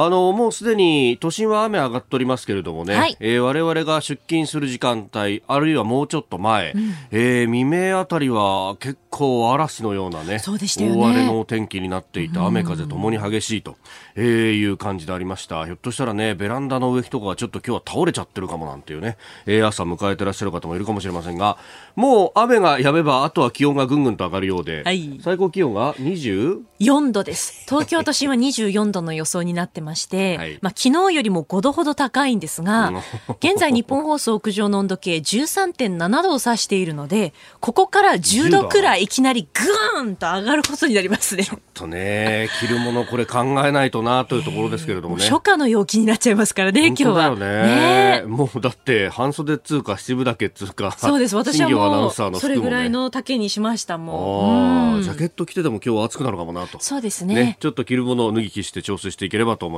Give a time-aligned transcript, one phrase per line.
[0.00, 13.76] あのもうすでに都心は雨上がっておりますけれどもね、はい、えー、我々が出勤する時間帯あるいはもうちょっと前、うん、えー、未明あたりは結構嵐のようなね、ね、大荒れの天気になっていて雨風ともに激しいと、
[14.14, 15.64] えー、いう感じでありました。
[15.66, 21.58] ひょっとしたらねベランダの植木とかがちょっと今日は倒れちゃってるかもなんていうね、えー、朝迎えてらっしゃる方もいるかもしれませんが
[21.96, 27.64] もう雨がやめばあとは気温がぐんぐんと上がるようで、はい、最高気温が24度です。
[27.68, 32.92] 東京都心は24度の予想になってまして、はい、まあ、昨日よりも5度ほど高いんですが、
[33.40, 41.44] 現在日本放送屋上の温度計13.7度を指しているので、ここから10度くらいいきなりぐーんと上がることになりますね。
[41.44, 45.24] ちょっとね、着るものこれ考えないとなというところですけれどもね。
[45.28, 47.34] 初夏の陽気になっちゃいますからね、今日は。
[47.36, 50.94] ねねもうだって半袖つうか七分だけつうか。
[50.98, 55.02] そうです、私はもうそれぐらいの丈にしましたもん。
[55.02, 56.78] ジャケット着てても今日は暑くなるかもなと。
[56.80, 57.34] そうですね。
[57.34, 59.77] ねちょっと着るものを脱ぎ着して調整していければと思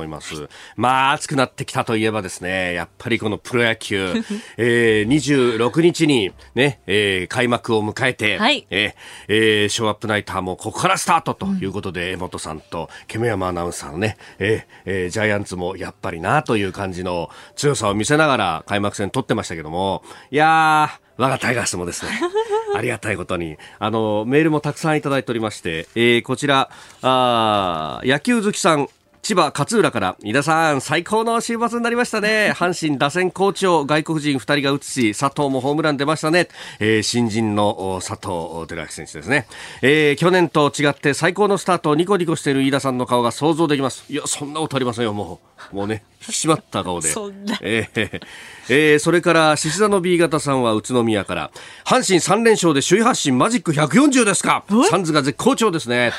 [0.75, 4.13] まあ、暑くなってきたといえばですね、やっぱりこのプロ野球、
[4.57, 8.93] えー、26日にね、えー、開幕を迎えて、はい、えー、
[9.27, 22.11] えー、ショーアップナイターもここからスタートということで、江、うん、本さんと煙山アナウンサーのね、えーえー、ジャイアンツもやっぱりなという感じの強さを見せながら開幕戦取ってましたけども、いやー、我がタイガースもですね、
[22.75, 26.69] ありがたいことに、あの、メールもたくさんいただいておりまして、えー、こちら、
[27.01, 28.87] あ野球好きさん、
[29.21, 32.53] 千葉勝浦から井田さん最高の週末になりましたね。
[32.57, 36.47] 阪神打線好調外国人2人が打つし佐藤もホームラン出ましたね、
[36.79, 39.45] えー、新人の佐藤輝明選手ですね、
[39.83, 44.05] えー、去年と違って最高のスタートをニコニコしている飯田さんの顔が想像できます。
[44.09, 45.13] いやそんなことありませんよ。
[45.13, 45.39] も
[45.71, 47.09] うもうね引き締まった顔で。
[47.61, 48.21] えー、
[48.69, 51.51] えー、それから獅子座の B 型さんは宇都宮から。
[51.85, 54.63] 阪神3連勝で首位発進マジック140ですか。
[54.89, 56.11] サンズが絶好調ですね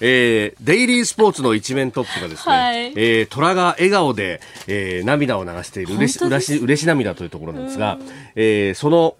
[0.00, 7.98] えー、デイリースポーツの一面トップがですね、はい、えー、虎が笑顔で、えー、涙を流している嬉し嬉し嬉し涙というところなんですが、
[8.34, 9.16] えー、その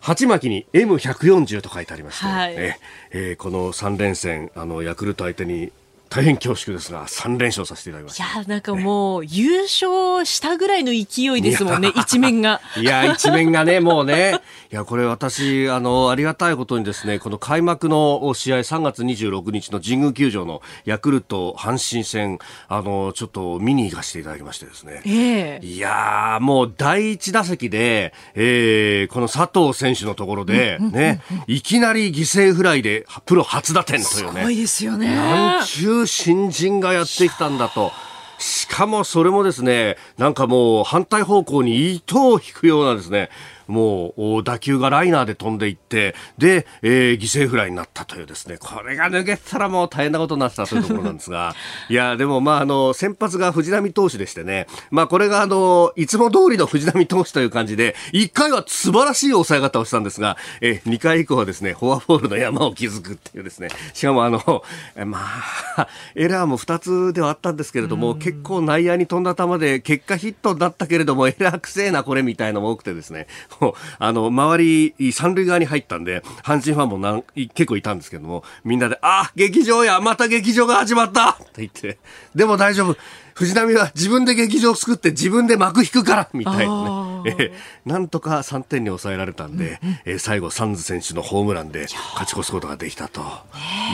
[0.00, 5.72] 鉢巻きに M140 と書いてありまして、はい、えー、この3連戦あのヤクルト相手に
[6.14, 8.24] 大変恐縮ですが、3連勝させていただきました。
[8.24, 12.60] いや、なんかもう、優勝したぐらいの勢いですもんね、一面が。
[12.76, 22.38] いや、一面がね、もうね、いや、これ私、あの、ありがたいことにですね、この開幕の試合、3月26日の神宮球場のヤクルト阪神戦、
[22.68, 25.02] あの、ちょっと見に行かせていただきましてですね。
[25.04, 34.40] えー、いやもう第一打席で、えー、この佐藤選手のところで、ね、いきなり犠牲フライで、プロ初打点というね。
[34.40, 35.14] すごいですよね。
[35.14, 37.92] なんちゅう新人がやってきたんだと。
[38.38, 43.30] しかもそれもですね、なんかもう反対方向に糸を引くようなですね、
[43.66, 51.54] もう打球がライナーで飛んでいって、で、えー、犠牲フライになったというですね、これが抜けたらもう大変なことになってたというところなんですが、
[51.88, 64.62] いや、でもまあ、あの、先発が藤浪投手でしてね、まあこれがあの、いつも通りの藤浪投手という感じで、1回は素晴らしい抑え方をしたんですが、えー、2回以降はですね、フォアボールの山を築くっていうですね、しかもあの、
[65.06, 65.18] ま
[65.76, 73.26] あ、エラーも2つではあったんですけれども、結構内野に飛んだ球で、結果ヒットだったけれども、エラーくせえな、これみたいなのも多くてですね、
[73.98, 77.22] あの、周り、三塁側に入ったんで、阪神ファンもなん
[77.54, 81.98] 結構いたんですけども、みんなで、あ、劇場や、また劇場が始まったって言って、
[82.34, 82.96] でも大丈夫。
[83.34, 87.52] 藤波は自分で劇場を作って自分で幕引くからみたいなね、 え
[87.86, 93.22] なんとか3点に抑えられたんで、うんうん、え最後、サンズ選手のホームランで勝ち越すことができたと。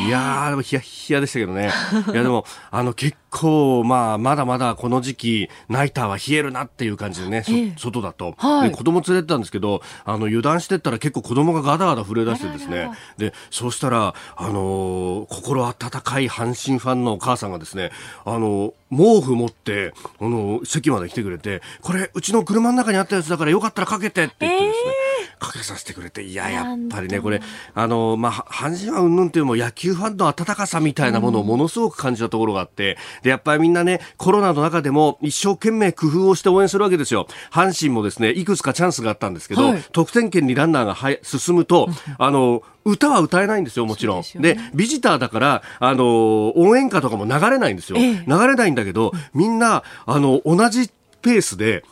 [0.07, 1.71] いやー、でもヒヤヒヤでしたけどね。
[2.13, 7.45] いや、でも、 あの、結構、まあ、まだまだこの時期、ナイターは冷えるなっていう感じでね、
[7.77, 17.93] 外だと、はい、子供連れてたんですけど、あの、油断してったら結構子供がガタガタ震え出してですね、で、そうしたら、あのー、心温かい阪神ファンのお母さんがですね、
[18.25, 25.10] あのー、毛布持って、あの、席まで来てくれて、これ、うちの車の中にあったやつだからよかったらかけてって言ってですね、えー、
[25.41, 27.41] かけさせてくれて、いや、やっぱりね、これ、
[27.75, 37.27] あの、まあ、阪神はうんぬんっていうも野球ファンの温かさみたいなものをものすごく感じたところがあって、で、やっぱりみんなね、コロナの中でも一生懸命工夫をして応援するわけですよ。
[37.51, 41.89] 阪神もですね、いくつかチャンスがあったんですけど、はい、得点圏にランナーがは進むと、
[42.19, 44.23] あの、歌は歌えないんですよ、もちろん。
[44.41, 47.99] で、ね、ビジターだから、あの、応援歌とかも流れないんですよ。
[47.99, 50.91] ええ、流れないんだけど、みんな、あの、同じ
[51.23, 51.85] ペースで、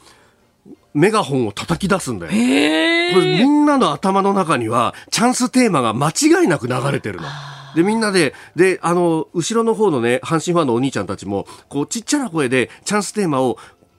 [0.99, 2.33] メガホンを叩き出すんだよ。
[2.33, 7.29] これみんなの頭の中にはチャンステーマが間違いなく流れてるの。
[7.77, 13.59] で、みんなで、で、あの、後ろの方のね、阪神ファンのお兄ちゃんたちも、こう、ちっちゃな声でチャンステーマを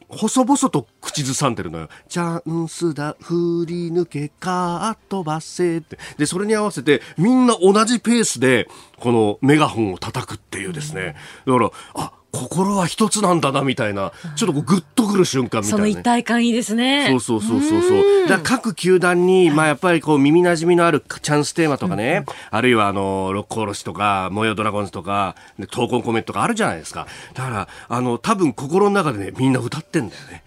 [0.10, 1.88] 細々と口ずさんでるのよ。
[2.10, 5.98] チャンスだ、振り抜け、かっ飛ばせって。
[6.18, 8.68] で、それに合わせて、みんな同じペースで、
[9.00, 11.16] このメガホンを叩くっていうですね。
[11.46, 17.08] だから、あ、心は一つなんだなみたいな、ちょっとこうグッとくる瞬間みたいな、ね、その一体感いいですね。
[17.10, 18.28] そうそうそうそうそう。
[18.28, 27.08] だ各球団に、まあやっぱりこう耳馴染みのあるチャンステーマとかね、うん、あるいはあの、ロックおろしとか、模様ドラゴンズとか、闘魂コメントとかあるじゃないですか。
[27.34, 30.44] だから、あの、多分心の中でね、みんな歌ってんだよね。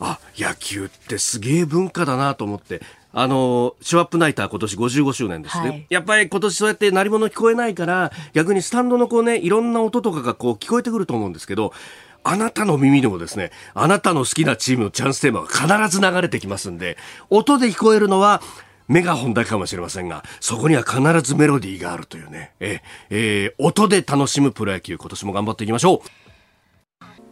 [0.00, 2.82] あ、野球ってすげえ文化だなと思って、
[3.20, 5.86] あの、ショーアップナイター今年55周年ですね、はい。
[5.90, 11.72] やっぱり今年そうやって鳴り物聞こえないから、逆にスタンドのこうね、いろんな音とかがこう聞こえてくると思うんですけど、
[12.22, 16.96] あなたの耳でもですね、あなたの好きなチームのチャンステーマが必ず流れてきますんで、
[17.28, 18.40] 音で聞こえるのは、
[18.86, 22.80] メガホンだけかもしれませんが、そこには必ずメロディーがあるというね、え
[23.10, 26.27] えー、音で楽しむプロ野球、今年も頑張っていきましょう。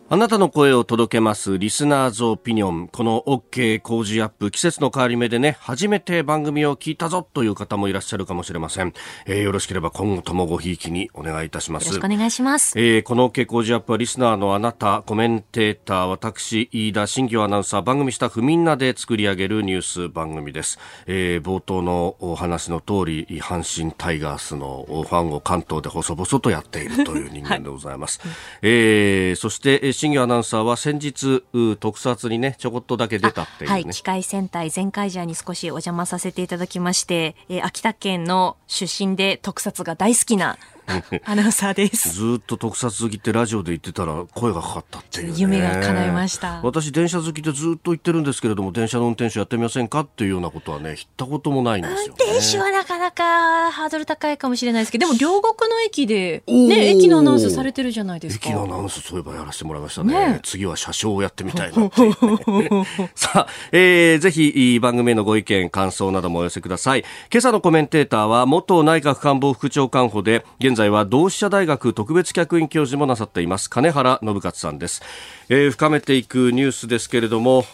[0.09, 2.87] あなたの声を届けますリスナーズオピニオン。
[2.87, 8.93] この OK 工事アップ季節の変わり目でね、初めて番組を聞いたぞという方もいらっしゃるかもしれません。
[9.27, 11.87] えー、よろしければ今後ともごひいきにお願いいたします。
[11.87, 12.79] よろしくお願いします。
[12.79, 20.79] えー、この OK 工事アップはリスナーのあなた、コメンテーター、私、飯田新業アナウンサー、番組スタッフみんなで作り上げるニュース番組です。
[21.09, 28.21] えー、冒頭のお話の通り、阪神タイガースのファンを関東で細々とやっているという人間でございます。
[28.23, 28.33] はい、
[28.63, 31.43] えー、そして、新業アナウンサーは先日
[31.81, 33.85] 特撮にねちょこっとだけ出たっていう、ね、はい。
[33.87, 40.59] 機械戦隊全開ジャーに少しお邪魔させていただきまして、えー、秋田県の出身で特撮が大好きな
[41.25, 42.15] アナウンサーです。
[42.15, 46.61] ずっと特撮好きってラジオで言ってたら声がかかったっていう、ね、夢が叶いました。
[46.63, 58.49] 私電車好きでずっと言ってるんですけれども、電車の運転手やってみませんかっていうようなことはね、言ったこともないんですよ、ね、運転手はなかなかハードル高いかもしれないですけど、でも両国の駅で、ね、駅のアナウンスされてるじゃないですか。
[58.49, 60.15] 駅のアナウンスそういえばやらせてもらいましたね。
[60.15, 61.91] ね次は車掌をやってみたいなね、
[63.15, 67.05] さあ、えー、ぜひ番組へのご意見、感想などもお寄せください。
[67.33, 73.69] 今朝のコメンテーターは元内閣官房副長官補で、現在は同志社大学特別客員教授もなさっています。
[73.69, 75.03] 金原信勝さんです、
[75.49, 77.65] えー、深めていくニュースですけれども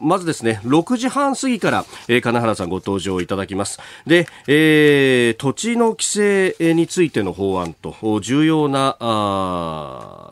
[0.00, 3.78] まずですね6時半過ぎから、えー、金原さんご登場いただきます。
[4.06, 8.96] で、えー、土地の規制についての法案と重要な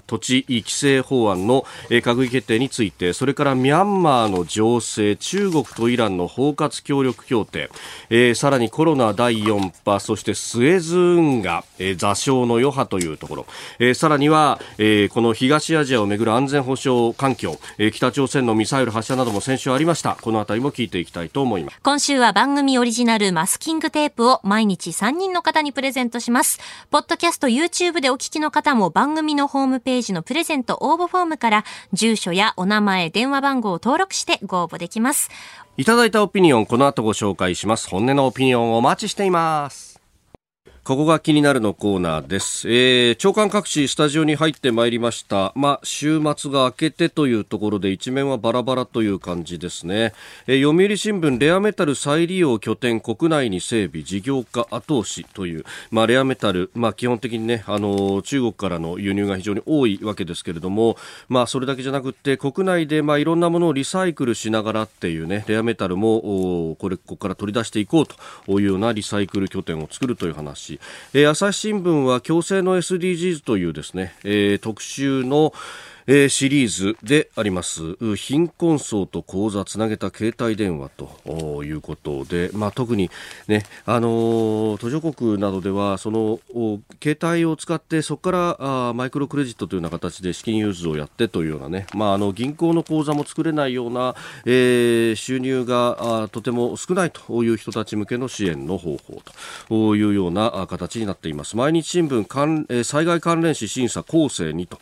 [0.06, 7.70] 土地規制法案の、えー、閣議決定についてそれからミャンマーの情勢中国とイランの包括協力協定、
[8.10, 13.46] えー、さらにコロナ第4波そしてスエズ運河、えー、座礁の余波というところ、
[13.78, 20.16] えー、さらには、えー、この東アジアをめぐる安全保障環境、えー、北朝鮮のミサイル発射なども先週ありました。
[20.20, 21.78] このあたりも聞いていきたいと思います。
[21.82, 26.60] 今週は番組オリジナルマスキングテープを毎日3人の方にプレゼントします。
[26.90, 35.30] ポッドキャスト YouTube でお聞きの方も番組のホームページのプレゼント応募フォームから住所やお名前電話番号を登録してご応募できます。
[35.76, 37.88] いただいたオピニオンこの後ご紹介します。
[37.88, 39.89] 本音のオピニオンをお待ちしています
[40.82, 45.52] ここが気になるのコーナーです、えー、長官各紙スタジオに入ってまいりました。
[45.54, 50.14] まあ週末が明けてというところで一面はバラバラという感じですね、
[50.46, 55.64] えー、読売新聞レアメタル再利用拠点国内に整備事業化後押しという。
[55.90, 60.96] まあレアメタルまあ基本的にねあの中国からの輸入が非常に多いわけですけれども
[61.28, 70.69] まあそれだけじゃなくて国内でまあいろんなものをリサイクルしながらっていうねレアメタルもこれここから取り出していこうというようなリサイクル拠点を作るという話
[71.14, 75.52] えー、朝日新聞は共生の SDGs というですね、えー、特集の
[76.06, 77.96] えー、シリーズであります。
[78.16, 80.90] 貧困層と口座つなげた携帯電話
[81.24, 83.10] ということで、まあ、特に、
[83.48, 86.40] ねあの途上国などではその
[87.02, 94.14] 携帯を使ってそこからあマイクロクレジットというような形で資金融通をやってというようなね、まあ、あの銀行の口座も作れないような、
[94.44, 99.22] えー、収入があとても少ないという人たち向けの支援の方法
[99.68, 101.56] というような形になっています。
[101.56, 104.78] 毎日新聞関、えー、災害関連死審査構成にと。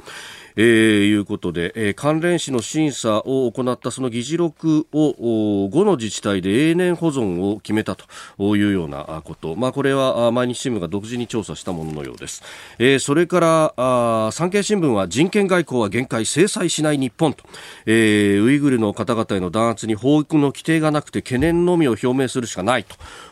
[0.61, 0.65] えー、
[1.09, 12.43] いうことで、えー、関連死の審査を行ったその議事録を5の自治体で永年保存を決めたというようなこと、まあ、これは毎日新聞が独自に調査したもののようです、
[12.81, 17.45] えー、それからあ産経新聞は人権外交は限界制裁しない日本と、
[17.87, 22.85] えー、ウイグルの方々への弾圧に法育の規定がなくて懸念のみを表明するしかない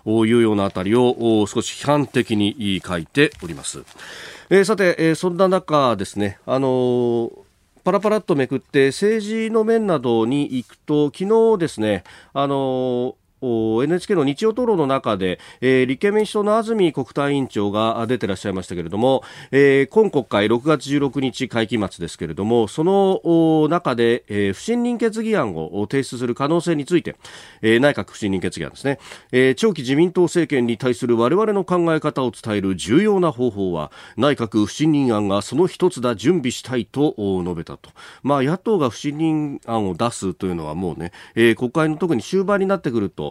[0.05, 3.83] というようなあたりを少し批判的に書いております。
[4.49, 7.47] えー、さて、えー、そんな中ですね、あのー
[7.87, 11.19] パラパラっとめくって政治の面などに行くと昨
[11.55, 27.17] 日ですねあの NHK の日曜討論の中で、えー、立憲民主党の安住国対委員長が出てらっしゃいましたけれども、えー、今国会6月16日会期末ですけれどもその中で、えー、不信任決議案を提出する可能性について、
[27.61, 28.99] えー、内閣不信任決議案ですね、
[29.33, 37.91] えー、長期自民党政権に対する我々の考え方を伝える重要な方法は内閣不信任案がその一つだ準備したいと述べたと、
[38.23, 43.26] まあ、野党が不信任案を出すというのはもうね、えー、国会の特に終盤になってくると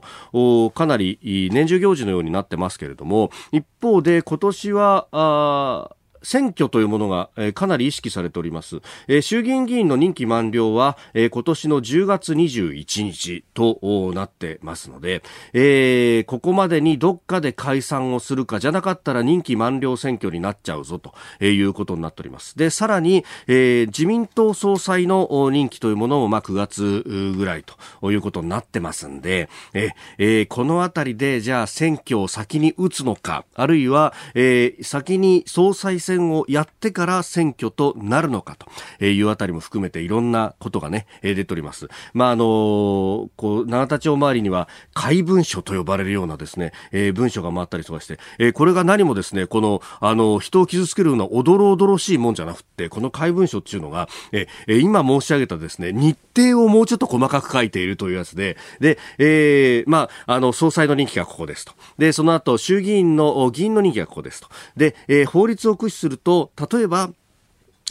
[0.74, 5.96] かなり年中行事のようになってますけれども一方で今年は
[6.26, 15.22] 選挙というものが、えー、かなり意識されております、えー、衆議院議員の任期満了は、えー、今年の10月21日となってますので、
[15.54, 22.58] えー、ここまでにどっかで解散をするかじゃなかったら任期満了選挙になっちゃうぞとえいうことになっております。
[22.58, 38.56] でさらに、えー、自民党総裁の任期というものも、まあ、9月ぐらいということになってますんで、えー、このあたりでじゃあ選挙を先に打つのかあるいは、えー、先に総裁選選をやってから選挙となるのか
[39.00, 41.88] というあたりも含めていろんなことがね、出ております。
[42.14, 61.74] まあ、あの、こう、永田町周りには怪文書と呼ばれるようなですね、えー、文書が回ったりとかして、えー、これが何もですね、この、あの、人を傷つけるようなおどろおどろしいもんじゃなくて、この怪文書っていうのが、えー、今申し上げたですね、日程をもうちょっと細かく書いているというやつで、で、えー、まあ、あの、総裁の任期がここですと。
[61.98, 64.48] で、その後、衆議院の議員の任期がここですと。
[64.76, 67.10] で、えー、法律を駆使するすると、例えば、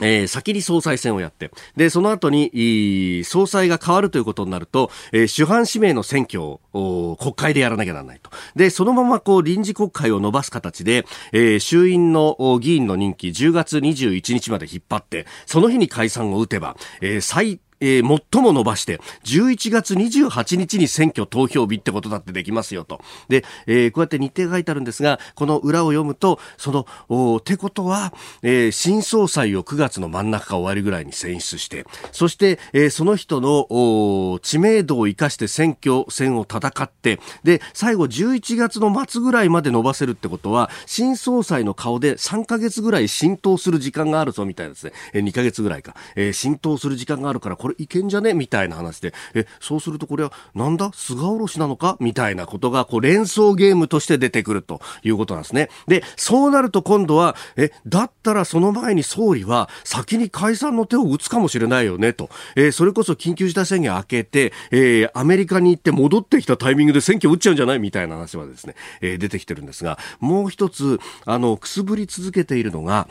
[0.01, 8.31] えー、先に総裁選をやって、で、その後に、総裁が変わるということになると、えー、主犯指名の選挙を国会でやらなきゃならないと。
[8.57, 23.01] で、そのままこう臨時国会を伸ばす形で、えー、衆院の議員の任期10月21日まで引っ張って、その日に解散を打てば、えー、最えー、最も伸ばして、11月28日に選挙投票日ってことだってできますよと。
[23.29, 44.93] で、えー、こうやって日程が書いてあるんですが、この裏を読むと、その、おってことは、えー、新総裁を9月の真ん中か終わりぐらいに選出して、そして、えー、その人のお知名度を生かして選挙戦を戦って、で、最後11月の末ぐらいまで伸ばせるってことは、新総裁の顔で3ヶ月ぐらい浸透する時間があるぞみたいですね。
[45.13, 45.95] えー、2ヶ月ぐらいか。
[46.17, 48.35] えー、浸透する時間があるから、これいけんじゃね？
[48.35, 50.91] みたいな話で、え、そうするとこれは、なんだ？
[50.95, 51.97] 菅おろしなのか？
[52.01, 55.69] みたいなことが、こう、連想ゲームとして出てくるということなんですね。
[55.87, 62.31] で、そうなると今度は、え、だったらその前に総理は、先に解散の手を打つかもしれないよね、と。
[62.57, 67.79] えー、それこそ緊急事態宣言明けて、えー、アメリカに行って戻ってきたタイミングで選挙打っちゃうんじゃない？
[67.79, 73.09] みたいな話はですね、えー、出てきてるんですが、もう一つ、あの、くすぶり続けているのが、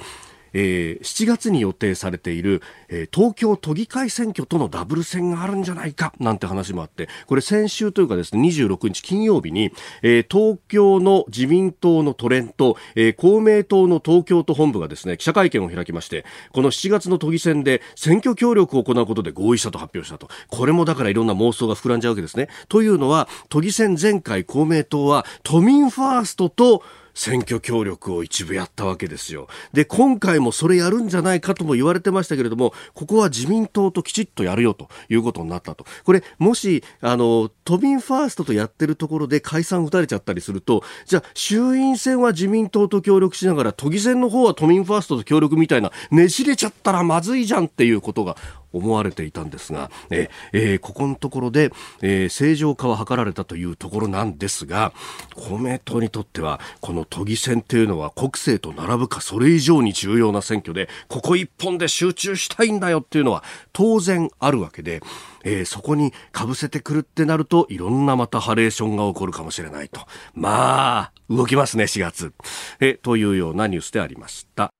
[0.53, 20.29] えー、7月に予定されている、えー、東京都議会選挙とのダブル選があるんじゃないかなんて話もあってこれ先週というかですね26日金曜日に、えー、東京の自民党の都連と、えー、公明党の東京都本部がですね記者会見を開きましてこの7月の都議選で選挙協力を行うことで合意したと発表したと。
[20.47, 22.47] これもだからいろんな妄想が膨らんじゃうわけですね。
[22.69, 26.83] というのは都議選前回公明党は都民ファーストと
[27.13, 29.47] 選挙協力を一部やったわけですよ。
[29.71, 35.85] で、今回もそれやるんじゃないかとも言われてましたけれども、ここは自民党ときちっとやるよということになったと。
[36.03, 48.37] これ、もし、あの、都民ファーストとやってるところで解散打たれちゃったりすると、じゃあ、衆院選は自民党と協力しながら、都議選の方は都民ファーストと協力みたいな、ねじれちゃったらまずいじゃんっていうことが
[48.73, 54.91] 思われていたんですが、ええー、ここのところで、えー、正常化は図られたというところなんですが
[55.35, 65.01] 公明党にとってはこの都議選というのは国政と並ぶかそれ以上に重要な選挙でここ一本で集中したいんだよっていうのは当然あるわけで。
[65.45, 70.01] えー、そこにかぶせてくるってなるといろんなまたハレーションが起こるかもしれないと
[70.33, 72.33] まあ動きますね4月
[72.79, 74.72] えというようなニュースでありました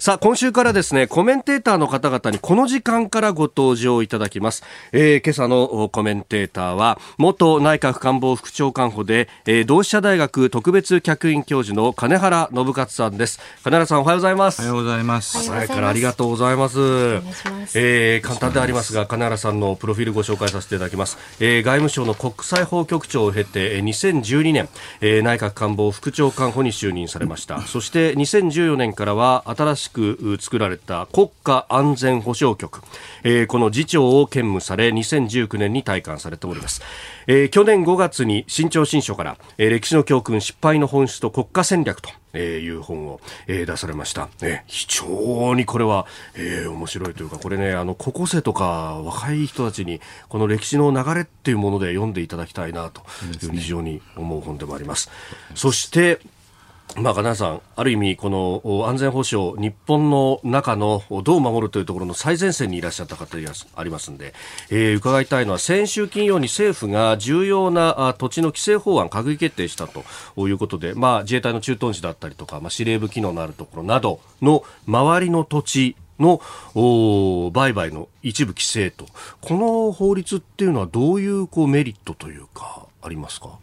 [0.00, 4.64] さあ、今週からですね、コメンテーターの方々にこの時間からご登場いただきます。
[4.92, 13.40] えー、今朝のコメンテーターは、元内閣官房副長官補で、えー、同志社大学特別客員教授の金原信勝さんです。
[13.62, 14.62] 金原さん、おはようございます。
[14.62, 15.36] おはようございます。
[15.36, 16.78] 朝早からありがとうございます。
[16.78, 21.18] ますえー、簡単でありますが、金原さんのプロフィールご紹介させていただきます。
[21.40, 24.70] えー、外務省の国際法局長を経て、2012年、
[25.02, 27.60] えー、内閣官房副長官補に就任されました。
[27.66, 32.82] そして、2014年からは、新しく作られた国家安全保障局、
[33.24, 36.82] えー、この次長を兼務され2019年に退官されております、
[37.26, 53.02] えー、去年5月に新潮新書から、えー、歴史の教訓失敗の本質と国家戦略とえー、いう本を、えー、出されました、え非常にこれは、えー、面白いというかこれねあの高校生とか若い人たちにこの歴史の流れっていうもので読んでいただきたいなと
[53.44, 55.10] いう、非常に思う本でもあります。
[55.54, 56.20] そして
[56.96, 64.34] まあ、金谷さん、ある意味、この安全保障、日本の中のどう守るというところの最前線にいらっしゃった方がありますので、
[64.70, 70.04] えー、伺いたいのは、先週金曜に政府が重要な土地の規制法案、閣議決定したと
[70.48, 76.40] いうことで、まあ、自衛隊の駐屯地だったりとか、まあ、司令部機能のあるところなどの周りの土地の
[77.52, 79.06] 売買の一部規制と、
[79.40, 83.58] この法律っていうのはどういうこうメリットというか、ありますか？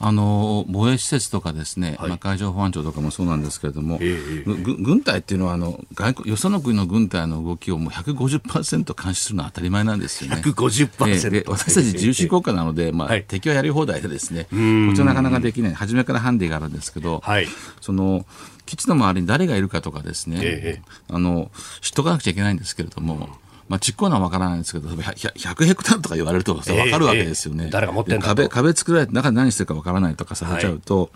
[0.00, 10.40] あの防衛施設とかですね、はい、まあ、海上保安庁とかもそうなんですけれども、えー、軍隊っていうのはあの外国よその国の軍隊の動きをもう150%監視するのは当たり前なんですよね。
[10.40, 14.48] 150%、えー、私たち自由主義国家なので、まあ、はい、敵はやり放題でですね、こ
[14.94, 17.48] ちらなかなかできない、初めからハンディがあるんですけど、はい、
[17.80, 18.24] その
[18.66, 23.28] 基地の周りに誰がいるかとかですね、えー、あの知っとかなくちゃいけないんですけれども。
[23.68, 27.64] まあ、実行は分からないんですけど、100ヘクタールとか言われると分かるわけですよね。
[27.64, 31.08] えーえー、誰が持ってんだ壁壁作られて中で何してるか分からないとかされちゃうと、はい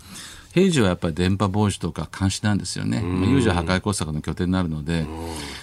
[0.53, 5.05] 平時はやっぱり電波防止とか監視なんですよね、まあ、有事破壊工作の拠点になるので、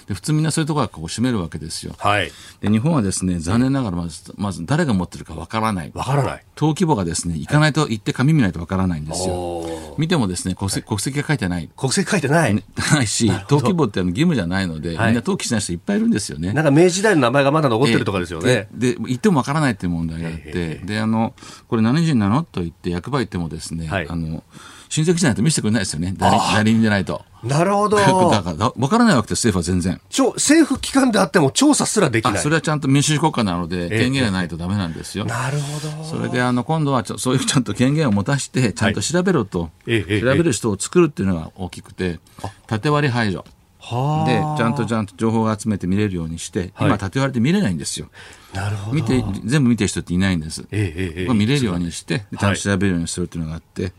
[0.09, 1.95] で普通みんなそういうところはこう占めるわけですよ。
[1.99, 5.93] はい、で日本はですね残念ながらまずまず誰が持ってるかわからない。
[5.95, 6.45] わからない。
[6.57, 9.65] 登記簿がですね行かないと、行って紙見ないとわからないんですよ。
[9.97, 11.71] 見てもですね国籍,、国籍が書いてない。
[11.77, 12.55] 国籍書いてない。
[12.55, 16.53] ないし、登記簿って義務じゃないので、みんな登記しない人いっぱいいるんですよね。
[16.53, 18.67] なんか明治時代の名前がまだ残ってるとかですよね。
[18.73, 21.35] で、行ってもわからないっていう問題があって、で、あの、
[21.69, 22.43] これ何人なの？
[22.43, 24.43] と言って役場行ってもですね、あの、
[24.91, 26.13] 親戚じゃないと見せてくれないですよね。
[26.19, 27.25] 誰人じゃないと。
[27.45, 27.97] なるほど。
[28.31, 30.01] だから、わからないわけです、政府は全然。
[30.35, 32.39] 政府機関であっても調査すらできない。
[32.39, 35.25] それはちゃんと民主主義国家なので、権限がないとダメなんですよ。
[35.27, 36.05] なるほど。
[36.05, 42.19] それで、あの、今度はそういうちゃんと権限を持たして、ちゃんと調べろと、はい、調べる人を作るっていうのが大きくて、
[42.67, 43.45] 縦割り排除。
[43.81, 48.09] で、ちゃんとちゃんと情報を集めて見れるようにして、今、縦割りで見れないんですよ。
[48.53, 48.97] なるほど。
[48.97, 53.93] 見て全部見てる人っていないんです、ええええ、見れるようにして、ちゃんと調べるようにするっていうのがあって、はい、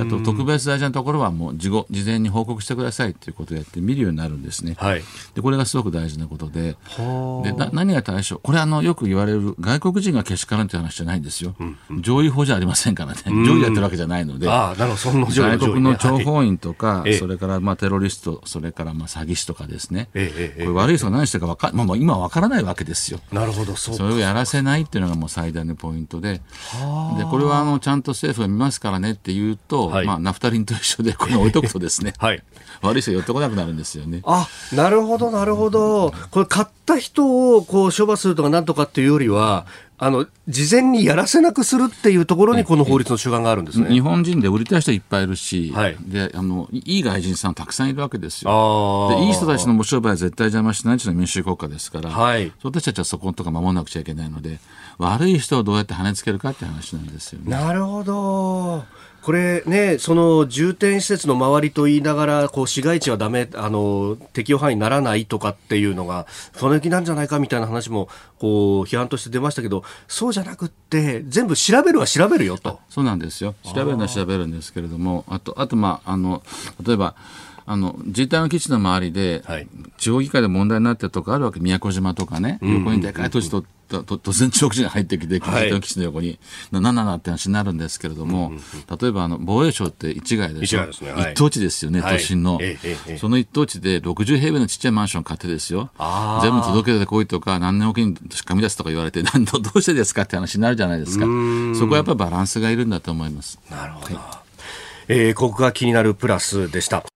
[0.00, 5.02] あと特別大事なところはもう事後事前に報告してくださいということをやって見るようになるんですね、はい、
[5.34, 6.76] でこれがすごく大事なことで
[7.42, 13.20] でな何が対象これあのよく言われる外国人がけしからんという話じゃないんですよ、うんうん、上位法じゃありませんからね。
[13.26, 14.48] 上位やってるわけじゃないので。
[14.48, 14.96] あなるほど。
[14.96, 23.20] その外国の諜報員とか、はい、それからまあテロリストそれからまあ詐欺師とかですね、ええこれ悪い人が何してるかか、まあ、今わからないわけですよ。
[23.30, 26.40] なるほどそうそれをやらせないっていうのがもう最大のポイントで、で
[27.30, 32.42] これはあのちゃんと政府が見ますからねって言うと、はい、まあ、ナフタリンと一緒でこれ置いとくとですね、 はい、
[32.80, 34.22] 悪い人寄ってこなくなるんですよね。
[34.24, 39.66] あなるほど、なるほど、これ、買った人をこう処罰するとかなんとかっていうよりは、
[40.04, 43.88] あの事前にやらせなくするっていうところにこの法律の主眼があるんですね。
[43.88, 49.10] 日本人で売りたい人いっぱいいるし、はい、であのいい外人さんたくさんいるわけですよ。
[49.16, 54.58] でいい人たちの商売は絶対邪魔しないというのは民主主義国家ですから、はい、そたちはそことか守らなくちゃいけないので
[54.98, 57.52] 悪い人をどうやって跳ねつけるかって話なんですよね。
[57.52, 58.84] なるほど
[59.22, 68.08] これね、その重点施設の周りと言いながら、こう市街地はだめ、あの適用範囲にならないとかっていうのが、その気なんじゃないかみたいな話も
[68.40, 72.80] こう批判として出ましたけど、そうじゃなくって、全部調べるは調べるよと。
[72.90, 73.54] そうなんですよ。
[73.62, 76.42] 調べるのは調べるんですけれども、あと、あとまあ、あの
[76.84, 77.14] 例えば、
[77.66, 86.38] あの自衛隊の基地の周りで、はい、地方議会で問題になってるとこあるわけ、宮古島とかね、横にでかい土地と、と突然中国人が入ってきて、自衛隊の基地の横に、
[86.70, 88.52] な、んななって話になるんですけれども、
[89.00, 92.58] 例えばあの防衛省って一概でしょ、一、ね、等地ですよね、都心の、
[93.18, 95.90] その一等地で60平米のちっちゃいマンション買ってですよ、
[96.42, 99.28] 全部届けてこいとか、何年おきに紙出すとか言われて、 ど
[99.74, 101.26] うしてですかって話になるじゃないですか、
[101.78, 103.58] そこはやっぱりバランスがいるんだと思います。
[103.70, 104.42] なるほど、はい
[105.08, 107.11] えー、ここが気になるプラスでした。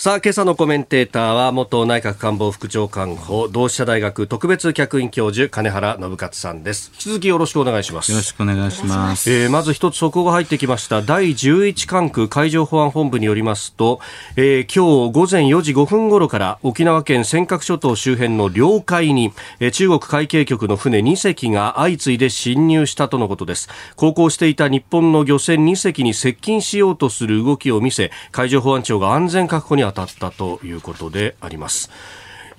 [0.00, 6.90] さあ、今朝のコメンテーターは、元内閣官房副長官補、同志社大学特別客員教授、金原信勝さんです。
[6.94, 8.10] 引き続きよろしくお願いします。
[8.10, 9.30] よろしくお願いします。
[9.30, 11.02] えー、まず一つ速報が入ってきました。
[11.02, 14.00] 第11管区海上保安本部によりますと、
[14.36, 23.68] えー、今日午前4時5分頃から沖縄県尖閣諸島周辺の領海に、えー、中国海警局の船2隻が相次いで侵入したとのことです。
[23.96, 31.90] 航行していた日本の漁船2隻に接近しようとする動きを見せ、海上保安庁が安全確保に当たったということであります。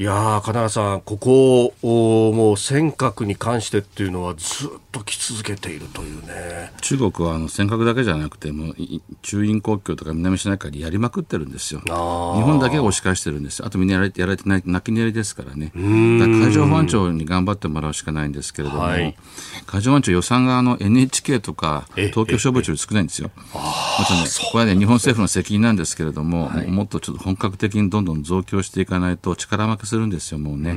[0.02, 8.76] いや金原さん、ここもう尖閣に関してっていうのはずっと来続けているというね中国はあの尖閣だけじゃなくてもう
[9.22, 11.82] 中印国境とか南シナ海でやりまくってるんですよ。
[11.82, 13.68] 日本だけが押し返してるんですよ。
[13.68, 15.68] あとみんなやられてやられてない泣き寝入りですからね。
[15.68, 19.16] から海上保安庁に頑張ってもらうしかないんですけれども、はい、
[19.68, 23.30] 海上保安庁予算があの NHK とか東京消防庁より少ないんですよ。
[23.54, 23.62] も
[24.06, 30.72] ちろんね、これはね日本政府の責任なんですけれども、はい、もっとちょっと本格的にどんどん増強していかないと力負けするんですよ、もうね。
[30.72, 30.74] う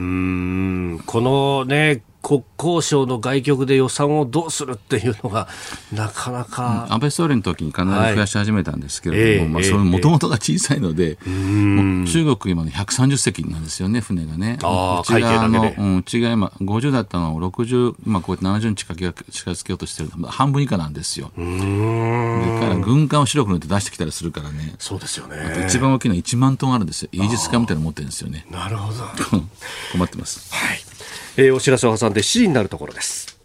[1.07, 5.47] このね、国交省の外局で予算をどうするっていうのが、
[5.93, 14.59] なかなか、安倍総理の時に必ず増やし始めたんですけれども、はい、まあ、それもともとが小さいので、えー、中国、今、ね、130隻なんですよね、船がね。
[14.63, 21.31] あうちがの、うん、うちが今、50だったのを60、今、こうやって70に近づけようとしてる半分以下なんですよ。
[21.37, 25.67] でから軍艦を白く塗って出してきたりするからね、そうですよね。
[25.67, 28.47] 一番大きいのは1万トンあるんですよ、イージス艦みたいなの持ってるんですよね。
[28.51, 29.05] なるほど。
[29.93, 30.55] 困ってます。
[30.55, 30.94] はい
[31.37, 33.39] えー、お知らせを挟んで7時になるところです。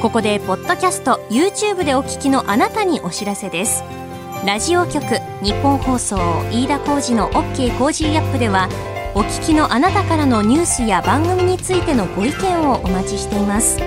[0.00, 3.84] ここでポッドキャスト YouTube でお聞きのあなたにお知らせです。
[4.46, 5.02] ラジオ局
[5.42, 6.16] ニッポン放送
[6.50, 8.68] 飯田浩司の OK Cozy up では
[9.14, 13.78] お聞きのあなたからのニュースや番組についてのご意見をお待ちしています。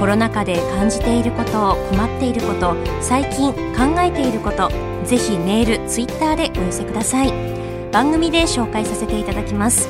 [0.00, 4.70] コロナ禍で感じていること困っていること最近考えていること
[5.04, 7.57] ぜひメールツイッターでお寄せください。
[7.92, 9.88] 番組で紹介させていただきます。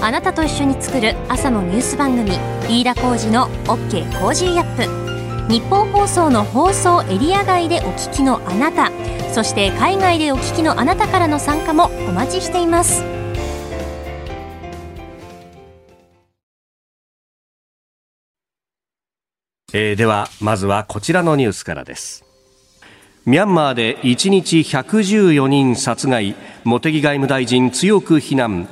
[0.00, 2.32] あなたと一緒に作る朝のニュース番組
[2.68, 5.52] 飯田浩司の OK Cozy up。
[5.52, 8.90] ニッポン放送の放送エリア外でお聞きのあなた
[9.34, 13.04] そして海外でお聞きのあなたからの参加もお待ちしています。
[19.76, 22.24] えー、ではまずはこちらのニュースからです。
[23.26, 26.34] ミャンマーで1日114人殺害
[26.64, 28.68] 茂木外務大臣強く非難。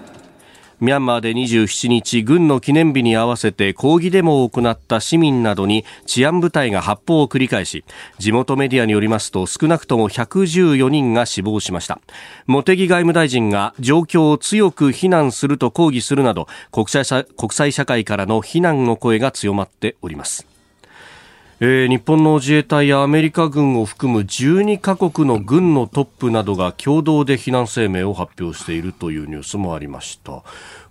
[0.78, 7.82] ミャンマーで27日軍の記念日に合わせて抗議デモを行った市民などに治安部隊が発砲を繰り返し
[8.18, 12.02] 地元メディアによりますと少なくとも114人が死亡しました。
[12.46, 20.51] 茂木外務大臣が状況を強く非難すると抗議するなど国際国際社会からの非難の声が強まっております。
[21.64, 30.42] えー、日本の自衛隊やアメリカ軍を含む12カ国の軍のトップなどが共同で非難声明を発表しているというニュースもありました。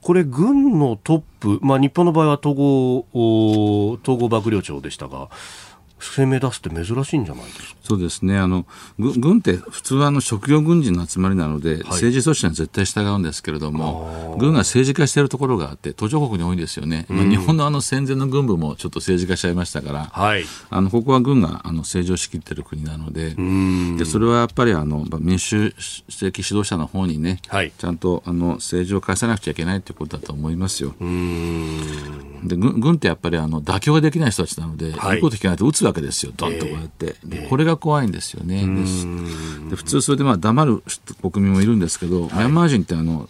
[0.01, 3.05] これ、軍のトップ、まあ、日本の場合は統合
[4.01, 5.27] 統合幕僚長でしたが、
[6.01, 7.65] 声明出すって珍しいんじゃないですか？
[7.83, 8.37] そうですね。
[8.37, 8.65] あの
[8.97, 23.35] 軍って普通はあの職業軍人の集まりなので、はい、政治組織には絶対従うんですけれども軍が政治化しているところがあって途上国に多いんですよね、うん、日本のあの戦前の軍部もちょっと政治化しちゃいましたから、はい、あのここは軍があの政治を仕切っている国なので
[23.97, 30.93] でそれはやっぱりあの民主的指導者の方にね、はい、ちゃんとあの政治を返さなくちゃいけないということだと思いますよ。
[32.43, 38.65] で軍軍ってやっぱりあの妥協ができない人たちなので、はい、いいこと聞かないと撃つわけですよ、どんとこうやって、えー、これが怖いんですよね、
[39.69, 40.83] で普通、それでまあ黙る
[41.21, 43.29] 国民もいるんですけど、はい、ミャンマー人ってあの、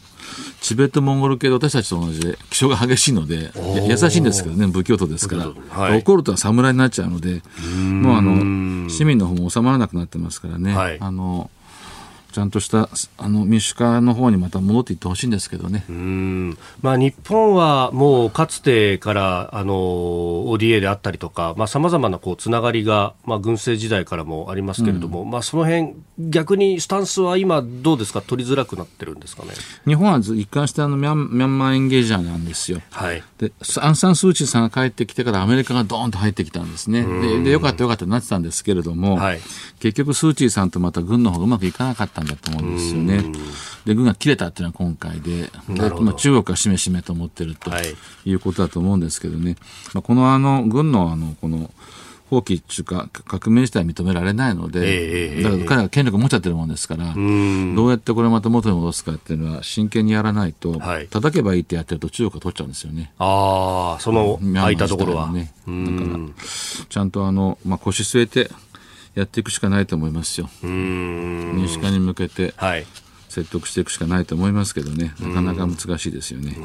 [0.62, 3.52] チベット、モンゴル系で私たちと同じで気性が激しいので、
[3.88, 7.41] 優しいんですけどね、仏教徒ですから、はい、怒るとは侍になっちゃうので、
[7.76, 10.76] もうあの市民の方も収まらなくなってますからね。
[10.76, 11.50] はい、あの
[12.32, 15.86] ちゃんとしたあの民主化の方にまた戻っていってほしいんですけどね。
[15.89, 16.58] うん。
[16.82, 19.74] まあ、日本はもうかつてからあの
[20.48, 28.22] ODA であったりとかさまざ、まなこうつながりが、まあ、軍政時代からもありますけれども、うん、まあ、その辺逆にスタンスは今どうですか？
[28.22, 29.50] 取りづらくなってるんですかね？
[29.86, 32.82] 日本は一貫してあのミャンミャンマーエンゲージャーなんですよ。
[32.91, 37.04] はい、でアン・サン・スー・チーさんが帰ってきてからアメリカがドーンと入ってきたんですね。
[37.04, 39.41] ででよかったよかったなってたんですけれども、はい、
[39.80, 43.24] 結局スー・チーさんとまた軍の方がうまくいかなかったったんだと思うんですよね。
[43.86, 47.72] で軍が切れたっていうのは今回で、でまあ、中国がしめしめと思ってると
[48.26, 48.34] い。
[48.34, 49.56] うことだと思うんですけどね、
[49.94, 51.72] まあ、このあの軍のあのこの
[52.30, 63.12] 放棄っていうか革命自体認められないので、えー、だから彼が権力を持っちゃってるもんですから、どうやってこれまた元に戻すかっていうのは真剣にやらないと、はい、叩けばいいってやってると中国が取っちゃうんですよね。
[63.20, 65.30] ああ、その空いたところは。
[65.30, 66.20] ね、だから
[66.88, 68.50] ちゃんとあの、まあ、腰据えて
[69.15, 70.50] やっていくしかないと思いますよ。
[70.63, 72.54] 民主化に向けて
[73.30, 76.58] 説得していくしかないと思いますけどね、なかなか難しいですよね。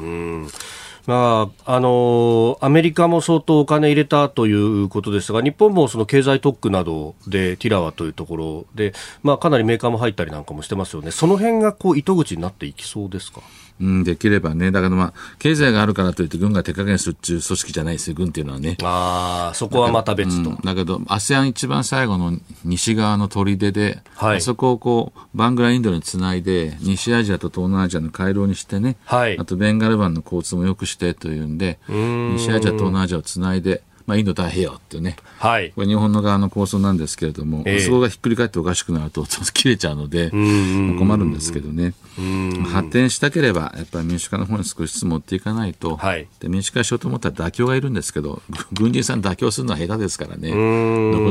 [1.05, 13.39] まああのアメリカも相当お金入れたということですが日本もその経済特区などでティラワというところで、まあ、かなりメーカーも入ったりなんかもしてますよね、その辺がこう糸口になっていきそうですか？
[13.79, 18.77] うん、できればね、だからまあ、経済があるからといって軍が手加減するっていう組織じゃないですよ、軍っていうのはね。
[18.83, 20.49] ああ、そこはまた別と。
[20.49, 41.93] だ,、うん、だけど、ASEAN 一番最後の西側の砦で、はい、あそこをこう、バングラインドにつないで、西アジアと東南アジアの回廊にしてね、はい、あとベンガル湾の交通も良くしてというんで、西アジア、東南アジアをつないで、まあ、インド太平洋っていうね、はい、これ日本の側の構想なんですけれども、えー、そこがひっくり返っておかしくなると切れちゃうので困るんですけどね。
[42.71, 48.41] 発展したければやっぱり民主化の方に少しずつ持っていかないと、はい、で民主化しようと思ったら妥協がいるんですけど
[48.71, 50.49] 軍人さん妥協するのは下手ですからね。
[50.49, 50.59] どこ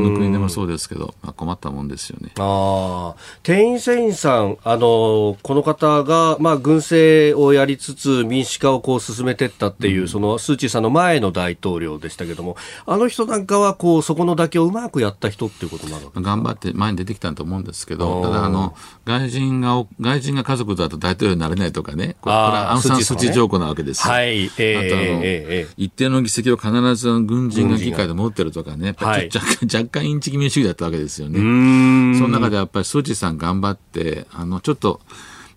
[0.01, 2.31] の国でもそうですけど、まあ、困ったもんですよね。
[2.37, 18.75] あ店員船員さんあのこの方が、まあ、軍政をやりつつ民主化をこう進めていったっていう、うん、そのスー・チーさんの前の大統領でしたけどもあの人なんかはこうそこの妥協をうまくやった人っていうことなの頑張って前に出てきたと思うんですけど、ただあの
[19.05, 24.13] 外人が外人が家族だと大統領になれないとかね、これはアンサン・スチ条項なわけですよ。
[24.13, 31.39] はい、えー、あとあの、えー、一定の議席を必ず軍人が議会で持ってるとかね、はい、若干若干インチキ民主義だったわけですよね。
[31.39, 35.01] その中でやっぱりスーチさん頑張ってあのちょっと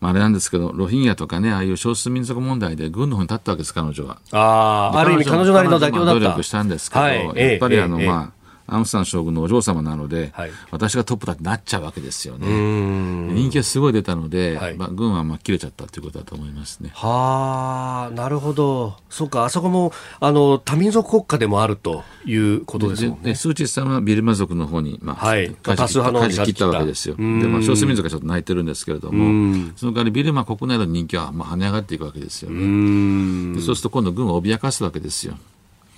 [0.00, 4.18] まあ、あれなんですけど、ロヒンギャとかね、ああいう少数民族問題で軍の方に立ったわけです、彼女は。
[4.32, 6.20] ああ、ある意味彼女なりの妥協だった。
[6.20, 8.39] 努力したんですけど、はい、やっぱりあの、ええ、まあ、
[8.70, 12.46] アウンサン将軍のお嬢様なので、はい、私がトップだってなっちゃうわけですよね。
[12.46, 16.90] 人気がすごい出たので、はい、まあ、軍はまあ切れちゃったということだと思いますね。
[16.94, 18.96] はあ、なるほど。
[19.09, 23.35] そうか、あそこもあの多民族国家でもあるということですもんね。
[23.35, 27.16] スーチーさんはビルマ族の方に、まあ、はい、多数派の舵切ったわけですよ。
[27.16, 33.61] で、まあ、少数民族がちょっと泣いてるんですけれども、その代わりビルマ国内の人気はまあ跳ね上がっていくわけですよね。
[33.61, 35.35] そうすると今度軍を脅かすわけですよ。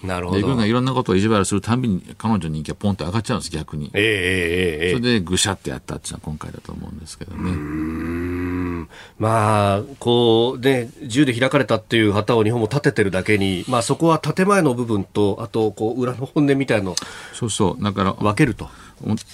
[0.03, 0.47] なるほど。
[0.47, 3.91] 軍がいろんなことを意地悪するたびに彼女の人気がポンと上がっちゃうんです、逆に。
[3.95, 8.89] えー、えー、えー、それでぐしゃってやったっていうのは今回だと思うんですけどね。
[9.19, 16.95] まあ、こう、ね、自由で開かれたっていう旗を日本も立ててるだけに、まあそこは建前の部分と、あと、こう、裏の本音みたいの
[17.33, 17.83] そうそう。
[17.83, 18.69] だから、分けると。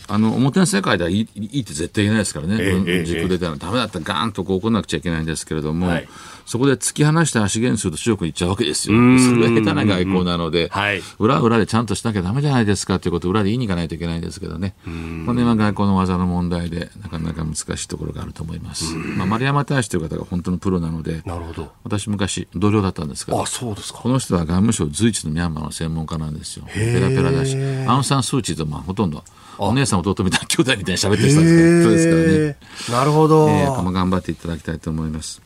[0.09, 6.09] あの表の世界ではいいいいって絶対言えないですからね、えー、軸出たらだめだったらガーンとこう怒らなくちゃいけないんですけれども、はい、
[6.48, 8.96] そこで突き放して足減すると中国に行っちゃうわけですよ。
[9.18, 18.94] それが下手な外交なので、はい、裏裏でちゃんとしなきゃだめじゃないですかということを裏で言いに行かないといけないんですけどね、この辺は外交の技の問題で、なかなか難しいところがあると思います。
[18.94, 26.64] まあ、丸山大使という方が本当のプロなので、なるほど私、昔、同僚だったんですけど、あそうですかこの人は外務省随一のミャンマーの専門家なんですよ。
[26.72, 29.22] ペラペラだし、アウン・サン・スー・チーとまあほとんど
[29.58, 33.00] お姉さん弟みたいな兄弟みたいに喋ってる人ですからね。
[33.00, 33.50] なるほど。
[33.50, 35.42] えー、頑張っていただきたいと思います。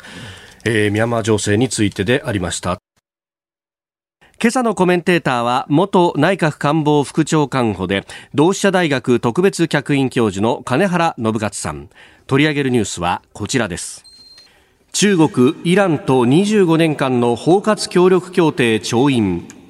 [0.64, 2.78] えー、ミャンマー情勢についてでありました。
[4.40, 11.88] 今朝のコメンテーターは元内閣官房副長官補で同志社大学特別客員教授の金原信勝さん。
[12.26, 14.04] 取り上げるニュースはこちらです。
[14.92, 19.61] 中国イランと25年間の包括協力協定調印。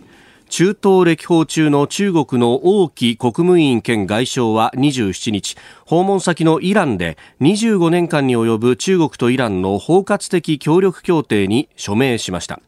[0.52, 12.60] 中東歴訪中の中国の王毅国務委員兼外相は27日訪問先のイランで25年間に及ぶ中国とイランの包括的協力協定に署名しました。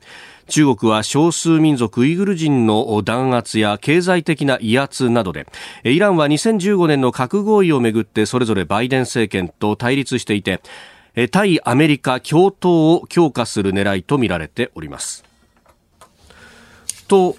[0.48, 5.46] 中国は少数民族ウイグル人の弾圧や経済的な威圧などで
[5.84, 10.62] イランは2015年の核合意をめぐってそれぞれバイデン政権と対立していて
[11.30, 15.33] 対アメリカ共闘を強化する狙いとみられております。
[17.06, 17.36] と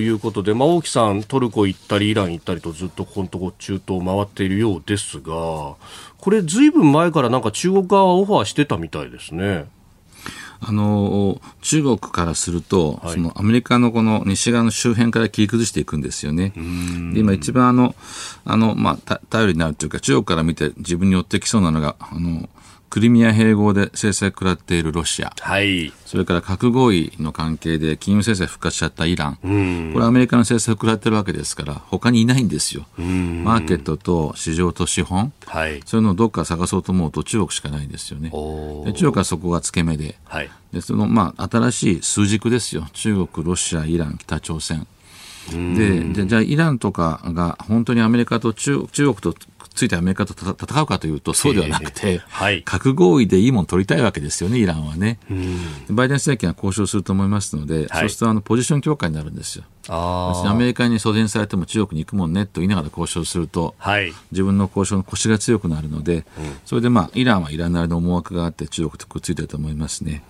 [0.00, 5.76] いうことで、まあ、大木さん、トルコ行ったり、イラン行ったりとずっとこのとこ中東を回っているようですが、
[6.18, 9.66] これ、ずいぶん前からなんか中国側はオファーしてたみたいですね。
[10.60, 16.52] あの中国からすると、はい、そのアメリカのこの西側の周辺から切り崩していくんですよね。
[17.14, 17.94] で今一番あの
[18.44, 22.48] あの、まあ、頼りになるというか中国から見て自分に寄ってきそうなのがあの
[22.90, 32.86] クリミア併合で制裁を食らっているロシア、はい、それから核合意の関係で金融制裁復活しちゃったイラン、これアメリカの制裁を食らってるわけですから、他にいないんですよ。
[32.96, 38.30] マーケットと市場と資本、はい、そういうのをどっか探そうと思うと中国しかないんですよね。
[38.84, 42.86] で中国はそこが付け目で、はい、でそのまあ、新しい数軸ですよ。
[42.92, 44.86] 中国、ロシア、イラン、北朝鮮。
[45.50, 49.34] ででじゃあイランとかが本当にアメリカと中中国と
[49.78, 55.18] ついてアメリカと戦うかというと、そうではなくて、はい、核合意でいいもの取りたいわけですよね、イランはね。
[55.88, 59.64] バイデン政権は交渉すると思いますので、はい、そうするとあのポジション強化になるんですよ。
[59.88, 66.24] アメリカに袖にされても中国に行くもんねと言いながら交渉すると、はい、自分の交渉の腰が強くなるので、うん、
[66.66, 70.22] それで、まあ、イランはイランなりの思惑があって中国とくっついてると思いますね。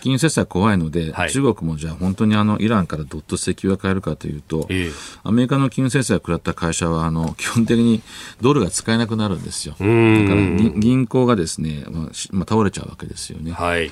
[0.00, 4.90] 金融制裁怖いので、はい、中国もじゃあ本当にあのイランからどっと石油球が変えるかというと、え
[5.24, 8.02] アメリカの金融制裁を食らった会社はあの基本的に
[8.40, 9.72] ドルが使えなくなるんですよ。
[9.72, 9.90] だから
[10.78, 11.84] 銀行がですね、
[12.30, 13.52] まあ、倒れちゃうわけですよね。
[13.52, 13.90] はい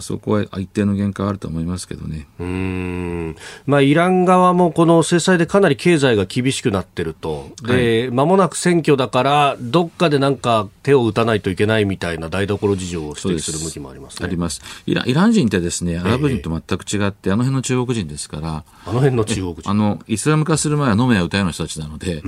[0.00, 2.26] そこは一定の限界はあると思いますけどね。
[2.38, 3.36] うん。
[3.66, 14.62] まあ、イラン側もこの制裁でかなり経済が厳しくなってると、で、間、はい、もなく選挙だから、どっかでなんか手を打たないといけないみたいな台所事情を指摘する向きもあります、ね、あります。
[14.86, 15.04] イラ。
[15.06, 19.70] イラン人ってですね、アラブ人と全く違って、えー、あの辺の中国人ですから、あの辺の中国人。
[19.70, 22.20] あのイスラム化する前は飲めや歌えの人たちなので、お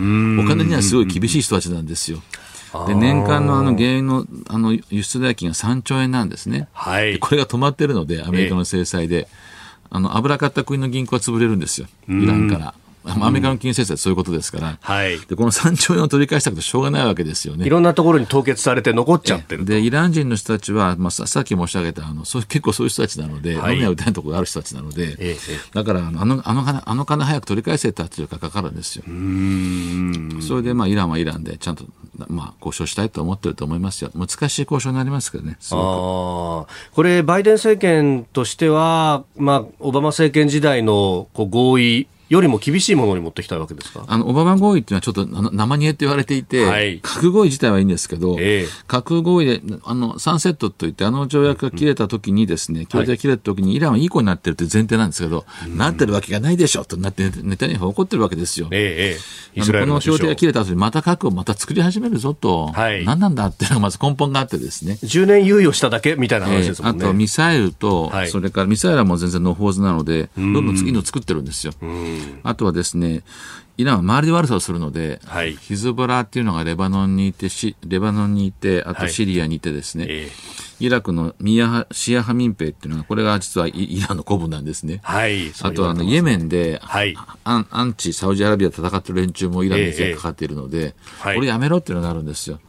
[0.49, 2.23] 金にはすごい厳しい人たちなんですよ。
[2.87, 9.51] で年間のあの原油のあの輸出代金が3兆円なんですね、はい、これが止まってるので、アメリカの制裁で、え
[9.91, 12.75] あの油買った国の銀行は潰れるんですよ、イランから。
[13.05, 17.67] アメリカの金融政策そういうことですから、はい、でこの3兆円を取り返したくてしょうがないわけですよね。
[17.67, 25.37] いろんなところに凍結されて残っちゃってるで、イラン人の人たちは、まあ、ささっき申し上げたあのそう結構そういう人たちなので、はい、飲み屋打たないところがある人たちなので、ええ、
[25.73, 29.05] だからあのあのあの金あの金早く取り返せって圧力がかかるんですよ。
[30.43, 31.85] それで、まあ、イランはイランでちゃんと、
[32.29, 34.11] まあ、交渉したいと思ってると思いますよ。
[34.15, 35.57] 難しい交渉になりますけどね。
[35.71, 36.67] こ
[37.03, 44.05] れ、バイデン政権としては、まあ、オバマ政権時代のこう合意よりも厳しいものに持ってきたわけですか？
[44.07, 55.45] あのオバマ合意っていうのはちょっと生煮えって言われていて、はい、核合意自体はいいんですけど、えー、核合意であのサンセットといってあの条約が切れた時にですね、協定が切れた時にイランはいい子になってるという前提なんですけど、
[55.77, 58.69] なってるわけがないでしょとなってネタニヤフ怒ってるわけですよ。
[58.71, 64.99] えー、えー、この協定が切れた後にまた核をまた作り始めるぞと、はい、何なんだっていうのがまず根本があってですね。
[65.03, 67.03] 10年猶予しただけみたいな話ですもんね。
[67.03, 71.73] えー、あとミサイルと、はい、それからミサイルはもう全然ノーフォーズなので、どんどん次の作ってるんですよ。
[72.43, 73.23] あとはですねね、
[73.77, 77.49] イランは周りで悪さをするので、はい、ヒズボラっていうのがレバノンにいて
[77.87, 80.17] レバノンにいて、あとシリアにいてですね、はいえ。
[80.27, 85.01] ー、イラクのシーア派民兵っていうのは、これが実はイランの子分なんですね。
[85.03, 92.61] はい、あとあの、イエメンで、はい、アンアンチサウジアラビア戦ってる連中もイランにかかっているので、えー、これやめろっていうのがあるんですよ。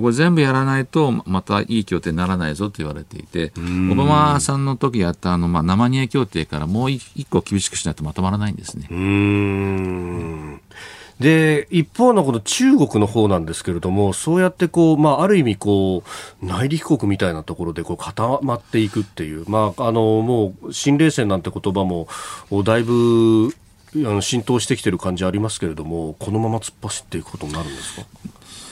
[0.00, 3.52] これ全部やらないとまたいい協定にならないぞと言われていて
[3.90, 8.86] オバマさんの時やったあの、まあ、生煮え協定からもう一個厳しくしないとまとまらないんですね。
[11.20, 16.04] で一方のこの中国の方なんですけれども、そうやってこう、まあ、ある意味こ
[16.40, 22.06] う、内陸国みたいなところでこう固まっていくっていう、まあ、あのもう新冷戦なんて言葉も
[22.62, 23.48] だいぶ
[23.96, 28.06] あの浸透してきてる感じありますけれども、このまま突っ走っていくことになるんですか？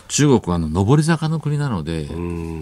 [0.09, 2.09] 中国はあの上り坂の国なので、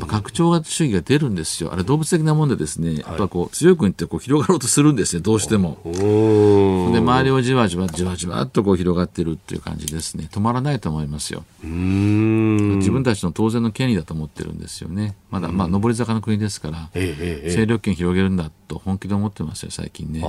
[0.06, 5.78] 拡張型主義が出るんですよ、あれ、動物的なもんで、ですね、やっぱこう強い国ってこう広がろうとするんですね、どうしても。
[5.84, 11.44] で、周りをじわじわじわじわっとこう広がってるっていう感じですね、止まらないと思いますよ。
[11.62, 20.20] 自分たちの当然の権利だと思ってるんですよね、まだ、まあ、上り坂の国ですから、勢力圏広げるんだと本気で思ってますよ、最近ね。
[20.20, 20.26] で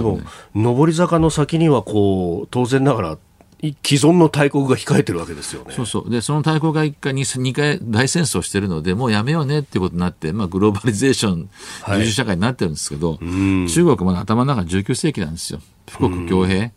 [0.00, 0.20] も、
[0.54, 3.18] 上り坂の先にはこう当然ながら
[3.82, 5.72] 既存の大国が控えてるわけですよね。
[5.74, 6.10] そうそう。
[6.10, 11.48] で、その大国が1回、2回大戦争してるので、もうやめようねっていうことになって、まあ、グローバリゼーション、
[11.98, 15.60] 自主社会になってるんですけど、はい、中国まだ頭の中19世紀なんですよ。
[15.86, 16.72] 富国強兵。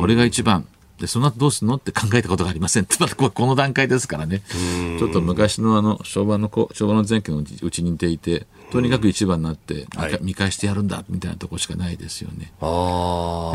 [0.00, 0.66] 俺が一番。
[0.98, 4.42] で、その後どうすんのって考えたことがありませんって、まだこの段階ですからね。
[4.98, 9.86] ちょっと昔のあの、昭和の子、昭和の前期のうちに似ていて、とにかく一番になって、
[10.20, 12.52] 見返してやるんだみたいなところしかないですよね。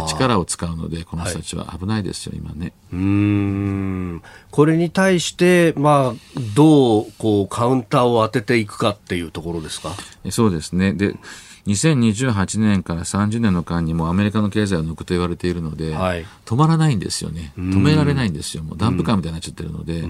[0.08, 2.72] 力を使うので、この人たちは危ないですよ、はい、今ね。
[2.94, 9.94] うんこれに対して、まあ、どうこうカウンターを当てていくかっていうところですか？
[10.32, 10.94] そうですね。
[10.94, 11.16] で
[11.70, 20.02] 2028年から30年の間にもアメリカの経済を抜くと言われているので、はい、止まらないんですよね、止められないんですよ、もうダンプカーみたいになっちゃってるので、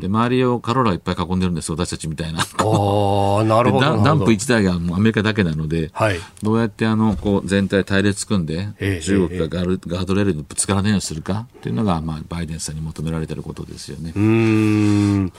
[0.00, 2.40] で周りをカローラいっぱい囲んでるんです、私たちみたいな。
[2.40, 8.68] あなるほどダンプ1台がもうアメリカだけなので、はい、どうやってあのこう全体隊列組んで、
[9.02, 14.12] 中国がガルガードレールにぶつからないようにするかっていうのが、まあ、バイデンさんに求められていることですよね。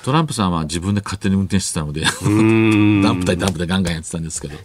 [0.03, 4.55] トランプさんは自分で勝手に運転してたので、 ダンプ対ダンプでガンガンやってたんですけど。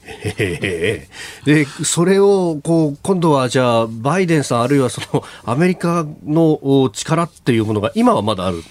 [1.45, 8.63] でそれをこう今度はじゃあバイデンさんあるいはその アメリカの力っていうものが今はまだある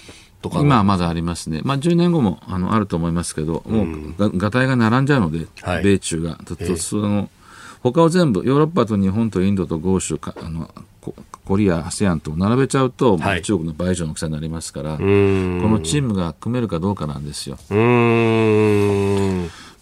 [0.42, 0.60] とか。
[0.60, 3.86] 今はまだありますね、まあ、10年後もあのあると思いますけど、も
[4.18, 6.38] うがたいが並んじゃうので、はい、米中が。
[6.44, 7.30] とその
[7.82, 10.70] 他を全部ヨーロッパと日本とインドと豪州あの
[11.44, 17.56] コリア、ASEAN と並べちゃうと、はい、中国の倍以上の大きさになりますから、このチームが組めるかどうかなんですよ。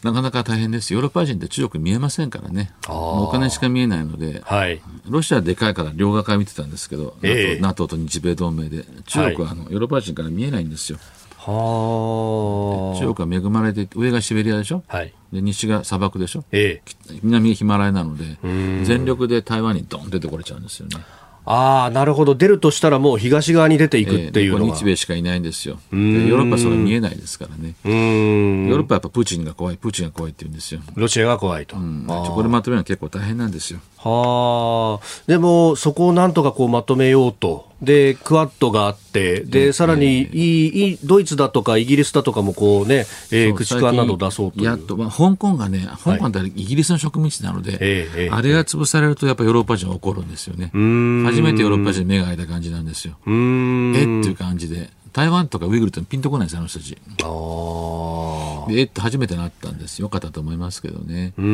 [0.05, 0.93] うんなかなか大変です。
[0.93, 2.73] ヨーロッパ人って中国見えませんからね。
[2.89, 10.99] お金しか見えないので、はい、ロシアでかいから両側から見てたんですけど、えー、NATO, と日米同盟で、中国はあの、ヨーロッパ人から見えないんですよ。
[11.39, 18.39] は中国は恵まれて上がシベリアでしょ、はい、で西が砂漠でしょ、ええ、南がヒマラヤなので
[18.85, 20.97] 全力で台湾にドン出てこれちゃうんですよね。
[21.47, 22.35] ああ、なるほど。
[22.35, 25.79] 出るとしたらもう東側に出ていくっていうのが、えー、日米しかいないんですよ。
[25.93, 27.75] ヨーロッパはそれ見えないですからね。
[27.85, 30.81] ヨーロッパはやっぱプーチンが怖い、プーチンが怖いって言うんですよ。
[30.95, 31.77] ロシアが怖いと。
[31.77, 33.81] うん、これまとめるのは結構大変なんですよ。
[34.05, 35.07] はあ。
[35.27, 37.73] でも、そこをなんとかこうまとめようと。
[37.83, 50.67] で、クワッドがあって、で、さらに、いい、ドイツだとかイギリスだとかもこうね、えー、駆逐艦など出そうとやっと、まあ、香港がね、香港ってイギリスの植民地なので、えー、あれが潰されるとやっぱヨーロッパ人は怒るんですよね。
[50.67, 53.17] 初めてヨーロッパ人目が開いた感じなんですよ。
[53.27, 54.91] えっていう感じで。
[55.15, 56.91] 台湾とかウイグルってピンとこないですあの人たち。
[56.91, 61.33] でえっと初めてなったんですよかったと思いますけどね。
[61.37, 61.47] クワ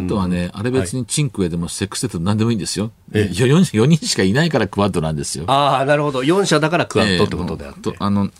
[0.00, 2.90] ッドはねあれ別に cinque でもセックステッド何でもいいんですよ。
[3.12, 5.44] 4, 4人しかいないからクワッドなんですよ。
[5.48, 7.90] ああなるほど4社だからクワッドってことであって。
[7.90, 8.30] えー、あの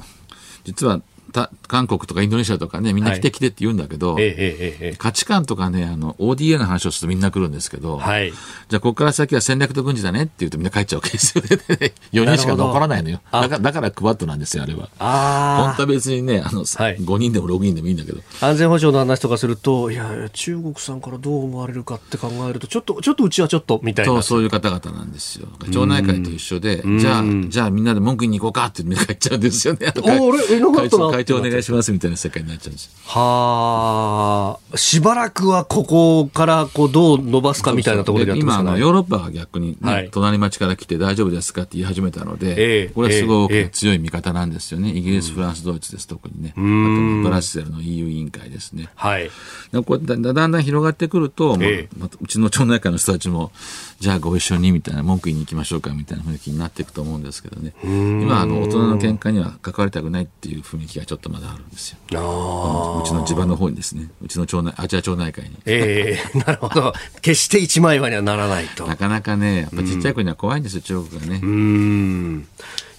[0.64, 1.04] 実はた
[1.66, 11.48] 韓国とかインドネシアとかね、みんな来て来てって言うんだけど、はい、価値観とかね、あの、ODA の話をするとみんな来るんですけど、はい、じゃあここから先は戦略と軍事だねって言うとみんな帰っちゃうわけですよね。
[12.12, 13.20] 4人しか残らないのよ。
[13.32, 14.88] だから、だからクワッドなんですよ、あれは。
[14.98, 18.20] あ本当は別にね、あの、はい、5人でも6人でもいいんだけど。
[18.40, 24.12] 安全保障の話とかすると、いや、中国さんからどう思われるかって考えると、ちょっと、ちょっとうちはちょっと、みたいな。
[24.12, 25.48] そう、そういう方々なんですよ。
[25.70, 29.92] 町内会と一緒で、じゃあ、じゃあみんなで文句言いに行こうかってみんな帰っちゃうんですよね。
[30.02, 31.19] お俺、え、なかったな。
[31.20, 32.90] 会長お願いしますみたいな世界になっちゃうんです。
[33.04, 44.90] はあ、しばらくはここからこうどう伸ばすかみたいなところで今あの、ヨーロッパが逆に、ねはい、隣町から来て大丈夫ですかって言い始めたので、えー、これはすごく強い味方なんですよね。
[44.90, 46.52] イギリス、フランス、ドイツです、特にね。
[46.56, 48.88] あとブラッセルの EU 委員会ですね。
[48.94, 49.30] はい、
[49.72, 49.78] だ
[50.16, 53.52] んだん広がってくると、えー、まあ、うちの町内会の人たちも、
[54.00, 57.74] じゃあご一緒にみたいな、文句言いに行きましょうかみたいな雰囲気になっていくと思うんですけどね。
[57.84, 61.98] 今、あの、大人の喧嘩には関わりたくないっていう雰囲気がちょっとまだあるんですよ。
[62.08, 65.58] うちの地場の方にですね、うちの町内、アジア町内会に。
[65.66, 66.94] ええー、なるほど。
[67.20, 68.86] 決して一枚岩にはならないと。
[68.86, 71.40] なかなかね、やっぱちっちゃい子には怖いんですよ、中国がね。
[71.42, 72.46] うん。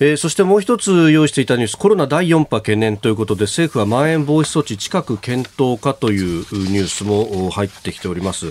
[0.04, 8.48] えー、そしてもう一つ用意していたニュース、コロナ第4波懸念ということで、政府はまん延防止措置近く検討かというニュースも入ってきております。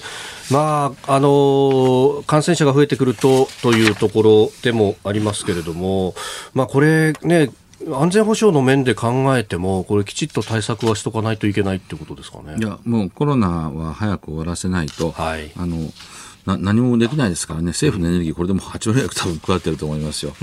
[0.53, 6.15] まあ、あのー、感染者が増えてくるとというところでもありますけれども、
[6.55, 7.51] まあ、これね、
[7.93, 12.59] 安全保障の面で考えても、これ、きちっと対策はしとかないといけないってことですかね。
[12.59, 15.79] いや、もうコロナは早く終わらせないと、はい、あの
[16.47, 20.33] な何もできないですからね、政府のエネルギー、これでも8割ぐらい多分食われてると思いますよ。
[20.33, 20.35] う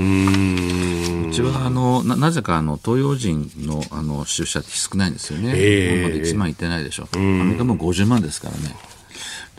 [1.31, 8.75] ちはあのななぜかあの東洋人のあの出社って少ないんですよね、えー、まで1万いってないでしょ、アメリカも50万ですからね。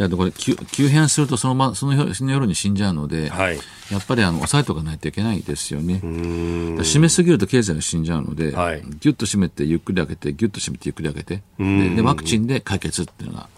[0.06, 1.94] だこれ急急変するとその,、ま、その
[2.30, 3.58] 夜に死んじゃうので、はい、
[3.90, 6.00] やっぱりあの抑えておかないといけないですよね。
[6.04, 11.42] 締めすぎると経済が死んじゃうので、はい、ぎゅっと締めてゆっくり開けてぎゅっと締めてゆっくり開けて。
[11.58, 13.48] ででワクチンで解決っていうのが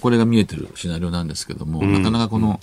[0.00, 2.60] これが見えてるシナリオなんですけども、なかなかこの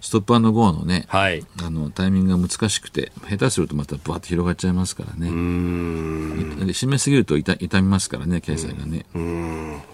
[0.00, 5.28] ストップゴーのね、はい、あのタイミングが難しくて、下手するとまたバッと広がっちゃいますからね。
[5.28, 9.06] 締めすぎると痛痛みますからね、経済がね。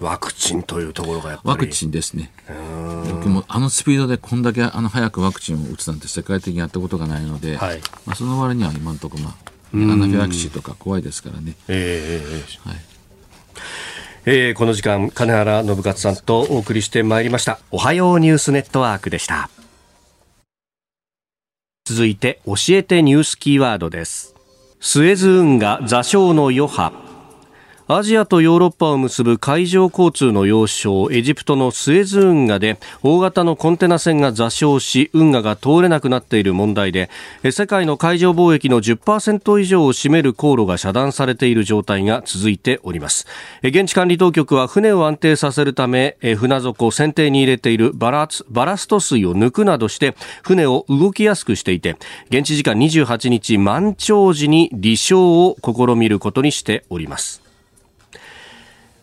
[0.00, 1.50] ワクチンというところがやっぱり。
[1.50, 2.32] ワクチンですね。
[2.46, 11.54] でもあのスピードでこんだけあの早くワクチンを打つなんて世界的にやったことがないので、はい、まあ、その割には今のところ、まあ、アナフィラキシーとか怖いですからね。
[11.68, 12.78] えー、はい
[14.26, 17.58] えー、この時間金原信勝さんとお送りしてまいりました。
[17.70, 19.48] おはようニュースネットワークでした。
[21.86, 24.34] 続いて教えてニュースキーワードです。
[24.78, 27.09] スエズ運河座礁の余波。
[27.92, 37.10] アジアとヨーロッパを結ぶ海上交通の要衝エジプトのスエズ運河で大型のコンテナ船が座礁し運河が通れなくなっている問題で
[37.50, 43.26] 世界の海上貿易の10%以上を占める航路が遮断されている状態が続いております。
[43.64, 50.14] 現地管理当局は船を安定させるため船底船底に入れているバラバラスト水を抜くなどして
[50.44, 51.96] 船を動きやすくしていて
[52.28, 57.49] 現地時間28日満潮時に離礁を試みることにしております。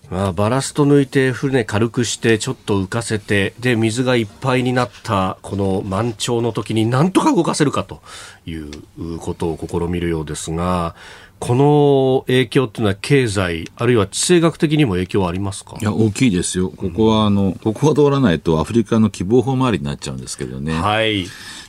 [0.10, 8.02] まあ、バラスト抜いて船軽くしてちょっと浮かせてで水がいっぱいになったこの満潮の時になんとか動かせるかと
[8.46, 8.72] いう
[9.20, 10.96] ことを試みるようですが
[11.40, 15.76] この影響というのは経済あるいは地政学的にも影響はありますか？
[15.80, 20.74] いや大きいですよ、ここはあの、ここは通らないとアフリカの希望法周りになっちゃうんですけどね。
[20.74, 21.28] はい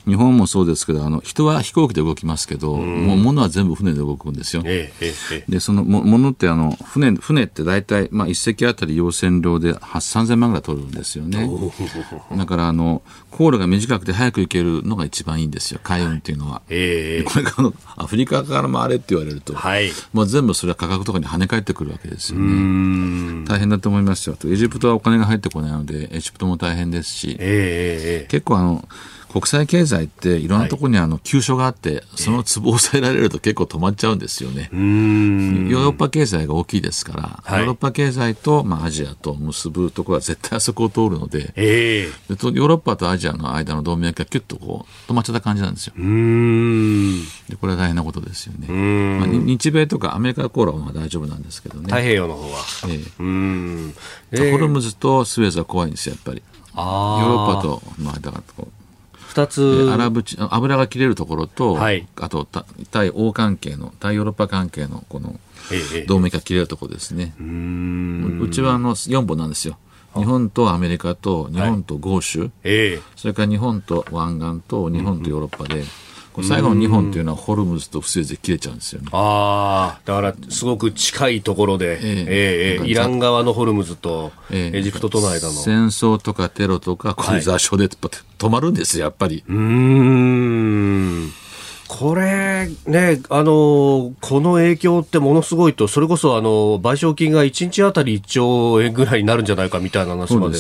[0.08, 4.62] 日本もそうですけど、あの人は飛行機で動きますけど、もう物は全部船で動くんですよ。
[4.64, 11.46] ええで、そのも物ってあの船、船って大体、まあ、一隻あたり用船料で8、3000万ぐらい取るんですよね。
[12.36, 16.62] だからあの、航路が短くて早く行けるのが一番いいんですよ、海運っていうのは。
[16.70, 23.44] えこれからのアフリカから回れって言われると、はい、もう全部それは価格とかに跳ね返ってくるわけですよね。
[23.46, 24.36] 大変だと思いますよ。
[24.46, 28.88] エジプトはお金が入ってこないので、エジプトも大変ですし、え結構あの、
[29.32, 34.70] 国際経済っていろんなところにあの急所があって、そのツボを抑えられると結構止まっちゃうんですよね。
[34.72, 45.94] ヨーロッパ経済が大きいですから、ヨーロッパ経済と、まあ、アジアと結ぶところは絶対あそこを通るので、えー、でヨーロッパとアジアの間の動脈がキュッとこう止まっちゃった感じなんですよ。
[45.94, 48.68] でこれは大変なことですよね。
[49.18, 51.84] まあ、日米とかアメリカ航路は大丈夫なんですけどね。
[51.84, 52.58] 太平洋の方は。
[52.84, 53.94] えー、うん
[54.32, 56.42] えー、ホルムズとスウェーズは怖いんですよ、やっぱり。
[56.76, 58.77] ヨーロッパとの間がこう
[59.38, 59.90] 二つ。
[59.92, 62.46] アラブ油が切れるところと、はい、あと
[62.90, 65.38] 対欧関係の、対ヨーロッパ関係のこの
[66.06, 67.34] 同盟が切れるところですね。
[67.40, 69.78] ううちはあの4本なんですよ。
[70.16, 75.84] 日本とアメリカと日本と豪州、はい、それから日本と湾岸と日本とヨーロッパで、
[76.42, 79.08] 最後の日本というのはホルムズとスエズで切れちゃうんですよね。
[79.12, 85.54] ああ、だからすごく近いところで、えー、えー、イラン側のホルムズとエジプトとの間の。
[85.54, 87.88] 戦争とかテロとか、こういう座礁で
[88.38, 89.44] 止まるんですよ、やっぱり。
[89.48, 91.32] うん。
[91.88, 100.58] これね、あの、この影響ってものすごいと、それこそあの、賠償金が1日あたり1兆円ぐらいになるんじゃないかみたいな話まで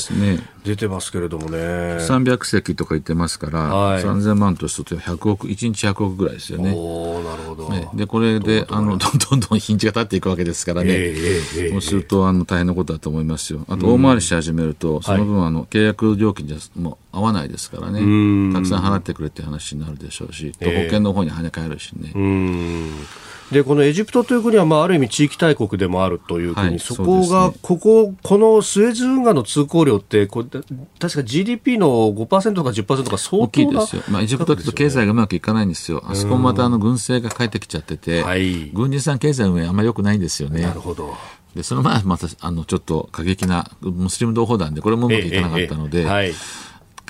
[0.68, 1.58] 出てますけれどもね。
[1.58, 1.64] ね
[1.96, 6.74] 300席とか言ってますから、はい、3000万とすると100億、1日100億ぐらいですよね。
[6.76, 7.70] おなるほど。
[7.70, 10.90] ね、で、これで、あの、どんどんどん日にちが経っていくわけですからね。
[10.90, 13.64] えー、えー、そうすると、あの、大変なことだと思いますよ。
[13.68, 18.00] あと、大回りし始めると、その分、あの、契約料金じゃ、もう合わないですからね。
[18.52, 22.12] たくさん払ってくれって話になるでしょうし、保険の方に跳ね返るしね。
[23.52, 30.60] でこのエジプトという国は、まあ、ある意味地域大国でもあるという国、はい、そこが、ね、ここ、このスエズ運河の通行量って、これ
[30.98, 40.62] 確か GDP の5%とか10%とか相当大きいですよ、まあ、エジプトって経済がうまくいかないんですよ、あそこもまたあの軍政が帰ってきちゃってて、はい、軍人さん経済運営、あんまりよくないんですよね。
[40.62, 41.14] なるほど。
[41.54, 46.32] でその前またあのちょっと過激なムスリム同胞団でこれもうまくいかなかったので、えええはい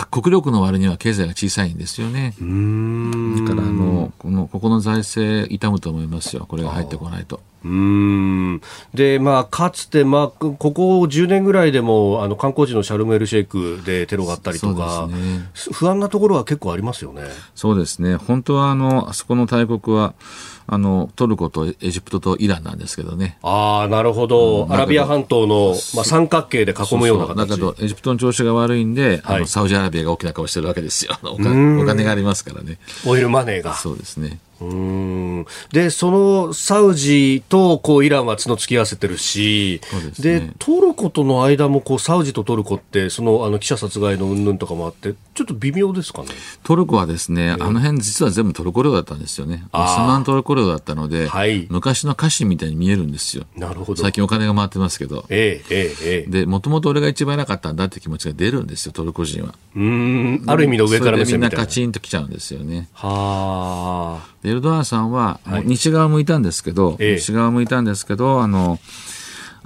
[0.06, 2.34] 国力の割には経済が小さいんですよね。
[2.38, 6.46] だからあのこのここの財政痛むと思いますよ。
[6.46, 7.40] これが入ってこないと。
[7.64, 8.60] うん
[8.94, 17.22] でまあ、かつて、まあ、ここ10年ぐらいでもあの観光地のシャルムエルシェイクでテロがあったりとか、ね、不安なところは結構ありますよね。
[17.54, 20.14] そうですね本当はあのあそこの大国は
[20.70, 23.38] あのトルコとエジプトとイランなんですけどね。
[23.42, 31.18] ああ、なるほど、うん、アラビア半島の、まあ、三角形で囲むような形だけど、エジプトの調子が悪いんで、はい、あのサウジアラビアが大きな顔してるわけですよ。
[31.22, 32.78] お金お金がありますからね。
[33.06, 33.74] オイルマネーが。
[33.76, 34.40] そうですね。
[34.60, 35.46] うん。
[35.72, 39.80] でそのサウジとこうイランは角突き合わせてるし
[40.18, 46.28] で、ね、トルコとの間もこうサウジとトルコってそのあの記者殺害の云々とかもあってちょっと微妙ですかね？
[46.64, 49.62] トルコはですね、あの辺実は全部トルコ領だったんですよね。
[49.72, 53.44] オスマントルコ領だったので、はい、昔の歌詞みたいに見えるんですよ。
[53.56, 54.02] なるほど。
[54.02, 55.24] 最近お金が回ってますけど。
[55.28, 59.54] ええええでもともと俺が一番偉かったんだって気持ちが出るんですよトルコ人は。
[59.76, 60.42] うん。
[60.46, 62.88] ある意味の上から目線みたいなみんなカチンときちゃうんですよね。
[62.94, 68.78] はあエルドアンさんは、西側向いたんですけど、西側向いたんですけど、あの、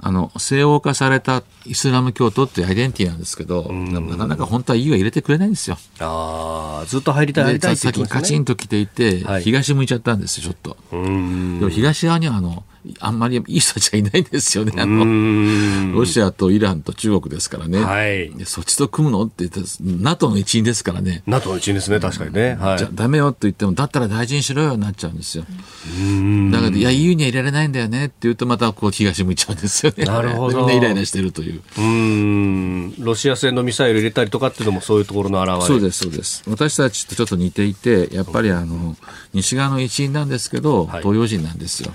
[0.05, 5.77] あの、西欧化されたイスラム教徒っていうアイデンティティなんですけど、なかなか本当は EU は入れてくれないんですよ。
[5.99, 10.77] ああ、ずっと入りたい、入りたいって言って、ね、先カチンと来ていて、はい、東向いちゃったんですよ、ちょっと。
[10.91, 12.65] でも東側にはあの、
[12.99, 14.73] あんまりいい人たちはいないんですよね。
[14.77, 17.83] あの、ロシアとイランと中国ですからね。
[17.83, 18.31] はい。
[18.45, 19.23] そっちと組むの？
[19.23, 21.23] って言って、NATO の一員ですからね。
[21.25, 22.55] NATO の一員ですね、確かにね。
[22.55, 22.77] はい。
[22.77, 25.43] じゃダメよって言っても、だったら大事にしろよになっちゃうんですよ。
[25.43, 30.05] だから、いや、EU には入れられないんだよねって言うと、またこう東向いちゃうんですよね。
[30.05, 30.59] なるほど。
[30.59, 31.61] みんなイライラしてるという。
[31.77, 32.95] うん。
[32.99, 35.65] ロシア製のミサイル入れたりとかっていうのもそういうところの表れ。
[35.65, 36.43] そうです、そうです。
[36.47, 38.95] 私たちとちょっと似ていて、やっぱりあの、
[39.33, 41.91] 西側の一員なんですけど、東洋人なんですよ。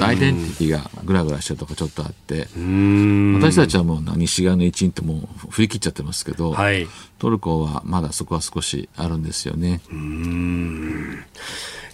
[0.00, 2.48] アイデンティティがぐらぐらしてるとかちょっとあって
[3.38, 6.86] 私たちはもう西側の一員ってもう振り切っちゃってますけど、はい、
[7.18, 9.80] トルコはまだそこは少しあるんですよね。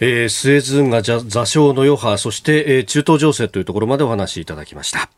[0.01, 5.09] えー、スエズ運河座礁の余波そして、えー、中東情勢というところまでお話しいただきました。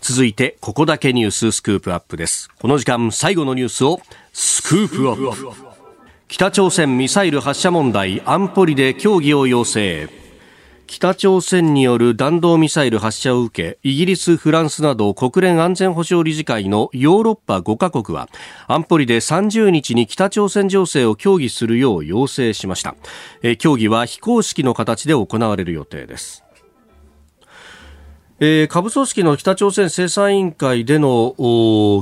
[0.00, 2.50] 続いてここだけニューススクープアップです。
[2.60, 4.00] この時間最後のニュースを
[4.32, 5.72] スクープアップ。
[6.28, 10.08] 北朝鮮ミサイル発射問題安保理で協議を要請
[10.92, 18.28] 北朝鮮による弾道ミサイル発射を受けイギリス、フランスなど国連安全保障理事会のヨーロッパ5カ国は
[18.68, 22.94] 安保理で30日に北朝鮮情勢を協議するよう要請しました。
[23.56, 26.41] 協議は非公式の形で行われる予定です。
[28.44, 31.36] えー、下部組織の北朝鮮制裁委員会での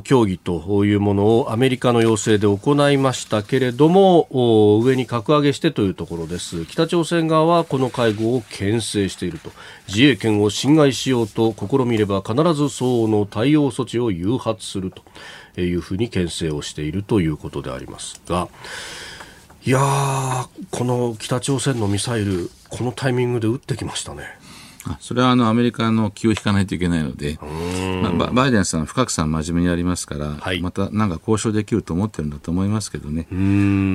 [0.05, 4.27] 協議というものをアメリカの要請で行いましたけれども
[4.83, 6.65] 上に格上げしてというところです。
[6.65, 9.51] 北朝鮮側はこの会合を牽制していると。
[9.87, 14.95] 自衛権を侵害しようと試みれば必ず相応の対応措置を誘発する
[15.55, 18.49] というふうに牽制をしているということでありますが。
[19.67, 19.79] いや
[20.71, 24.40] この北朝鮮のミサイルこのタイミングで撃ってきましたね。
[25.01, 27.39] それはあのアメリカの気を引かないといけないので、
[28.03, 33.25] まあ、バイデンさん、深くさん、真面目にやりますから、はい、またなんか交渉できると思ってるんだと思いますけどね、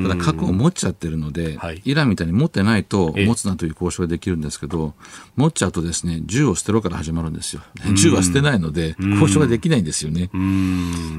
[0.03, 4.93] ただ、核を持っちゃってるので、はい、イランみたいに持ってないと、持つなという交渉ができるんですけど、
[5.35, 7.61] 持っちゃうとですね、銃を捨てろから始まるんですよ。
[7.95, 10.29] 銃は捨てないので、交渉ができないんですよね。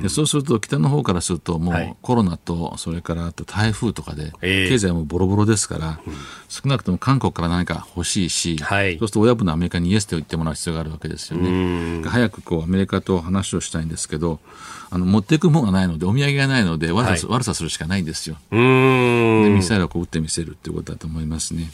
[0.03, 6.01] でそうすると、北の方からすると、もうコロナと、それからあと台風とかで、経済もボロボロですから、
[6.49, 12.03] 少なくとも韓国から何か欲しいし、はい、そうすると親分のアメリカにイエスと言ってもらう必要があるわけですよね。
[12.09, 14.41] 早くこうアメリカと話をしたいんですけど、
[14.89, 18.37] あの持っていくものがないので、お土産がないので悪さ、はい、悪さするしかないんですよ。
[18.51, 21.71] でミサイルをこう撃ってみせるということだと思いますね。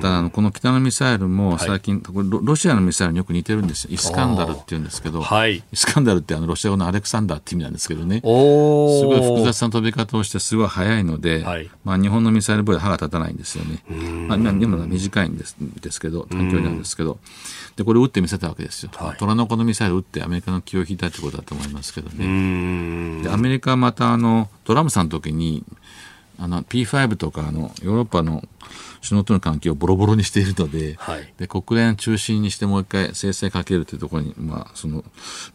[0.00, 3.84] ただあの、この北のミサイルも最近、はい、ロシアのミサイルによく似てるんです。
[3.84, 3.90] よ。
[3.92, 13.82] イスカンダルっていうんですけど、はい、イスカンダルってあのロシア語のアレクサンダーって意味なんですけどね、すごい複雑な飛び方をしてすごい速いので、はい、まあ、日本のミサイル防衛歯が立たないんですよね。
[14.28, 14.52] まあ、今
[14.86, 17.18] 短いんですですけど、短距離なんですけど、
[17.76, 18.90] でこれを撃ってみせたわけですよ。
[19.18, 23.22] 虎の子のミサイルを撃ってアメリカの気を引いたということだと思いますけどね。
[23.22, 25.64] でアメリカはまたあのトランプさんの時に
[26.38, 28.42] あの P5 とかあのヨーロッパの
[29.02, 35.04] 首脳との関係をボロボロにしているのではい、で国連中心にしてもう一回制裁かけるというところに、まあ、その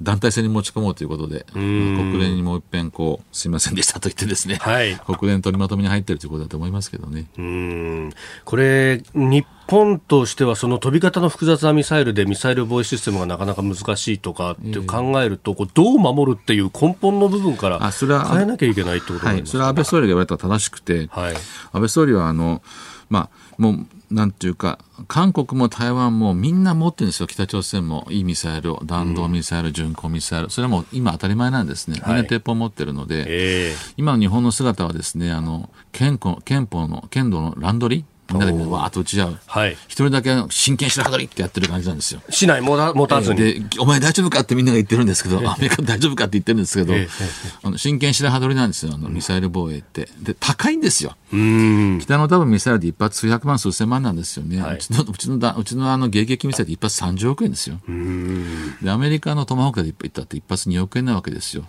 [0.02, 7.28] 団体戦に持ち込もうということで、まあ、国連にもう一遍こうすみませんでしたと言ってですね、はい、国連取りまとめに入っているということだと思いますけどね。
[7.38, 8.14] うん。
[8.44, 21.41] これ日本としてはその飛び方の複雑なミサイルでミサイル防衛システムがなかなか難しいとかって考えると、こうどう守るっていう根本の部分から変えなきゃいけないってことはい、それは安倍総理が言われたら正しくて、はい、安
[21.74, 22.61] 倍総理はあの、
[23.09, 39.39] まあ、もうなんていうか、韓国も台湾もみんな持ってるんですよ、北朝鮮もいいミサイルを、弾道ミサイル、巡航ミサイル、それはもう今当たり前なんですね、みんな鉄砲持ってるので、はい今の日本の姿はですね、あの憲法憲法の、剣道のランドリーみんなでわーっと打ち合う。
[39.45, 39.73] はい。
[39.88, 42.21] 一人だけ真剣白羽りってやってる感じなんですよ。
[42.30, 47.07] 市内も持たずに、えー、で、お前大丈夫かってみんなが言ってるんですけど、アメリカ大丈夫かって言ってるんですけど、えー、
[47.63, 50.09] あの真剣白羽りなんですよ、あのミサイル防衛って。
[50.21, 51.15] で、高いんですよ。
[51.32, 54.61] うん北の多分ミサイルで一発数百万数千万なんですよね。
[54.61, 57.80] はい、うちの、うちのだ、うちのあの迎撃ミサイルで一発30億円ですよ。
[58.82, 61.65] で、アメリカのトマホークでいったって一発2億円なわけですよ。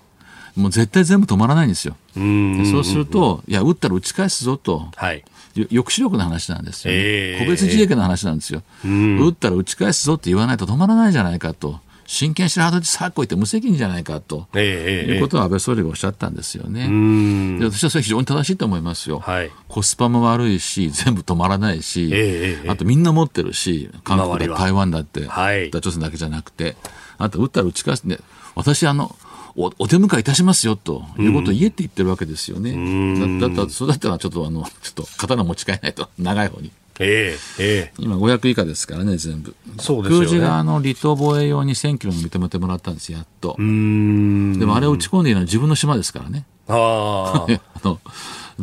[0.59, 1.96] もう絶対全部止まらないんですよ。
[2.16, 2.20] う
[2.66, 4.88] そうすると、いや、撃ったら撃ち返すぞと。
[4.96, 5.24] はい。
[5.54, 11.80] 抑止力の話なんですよ、ね、えー、個別自衛権の話なんですよ、うん、撃ったら撃ち返すぞって言わないと止まらないじゃないかと。
[12.06, 16.88] 真剣白旗でさっこいって無責任じゃないかと、えー、いうことを安倍総理がおっしゃったんですよね。
[17.59, 26.76] で私はそれ非常に正しいと思いますよ、はい、コスパも悪いし、全部止まらないし、えー、あとみんな持ってるし、韓国だ台湾だって、はい、北朝鮮だけじゃなくて、
[27.18, 28.04] あと撃ったら撃ち返す。
[28.04, 28.16] ね、
[28.54, 29.14] 私あの、
[29.59, 32.72] おお出迎えいたしますよということを言えって言ってるわけですよね。
[33.40, 36.70] だだったら、それだったらちょっとあの、ちょっと刀持ち替えないと、長い方に。
[37.00, 39.56] えー、えー、今500以下ですからね、全部。
[39.80, 43.56] そうですよ、ね、空自があの離島防衛用に1000キロも認めてもらったんですやっと。
[43.59, 46.44] でもあれを打ち込んでいるのは自分の島ですからね。
[46.68, 47.50] ああ
[47.82, 48.00] の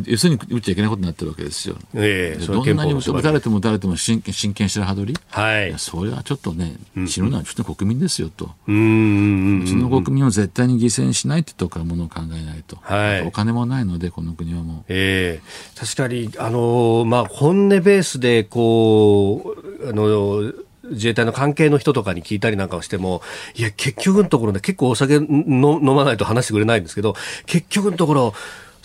[0.04, 1.76] 要するに打っちゃいけないことになってるわけですよ。
[1.94, 6.76] ええー、どんなに打たれても打たれても真真剣白羽取り、はい、いそれはちょっとね、
[7.06, 14.84] 死ぬのはちょっと国民ですよと、うん、うちの国民を絶対に犠牲にしないってとこからものを考えないと、はい、お金もないので、この国はもう。
[14.88, 20.52] えー、確かに、あのまあ、本音ベースでこうあの
[20.90, 23.22] 自衛隊の関係の人とかに聞いたりなんかをしても、
[23.54, 27.14] いや、結局のところね、結構お酒飲まないと話してくれないんですけど、
[27.46, 28.34] 結局のところ、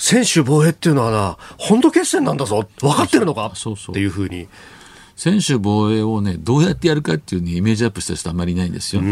[0.02, 3.54] 専守防衛っていうのはな、本土決戦なんだぞ、分かってるのか？
[3.54, 4.48] っていうふうに。
[5.16, 9.04] 専守防衛をね、どうやってやるかっていうね、イメージアップした人あんまりいないんですよ。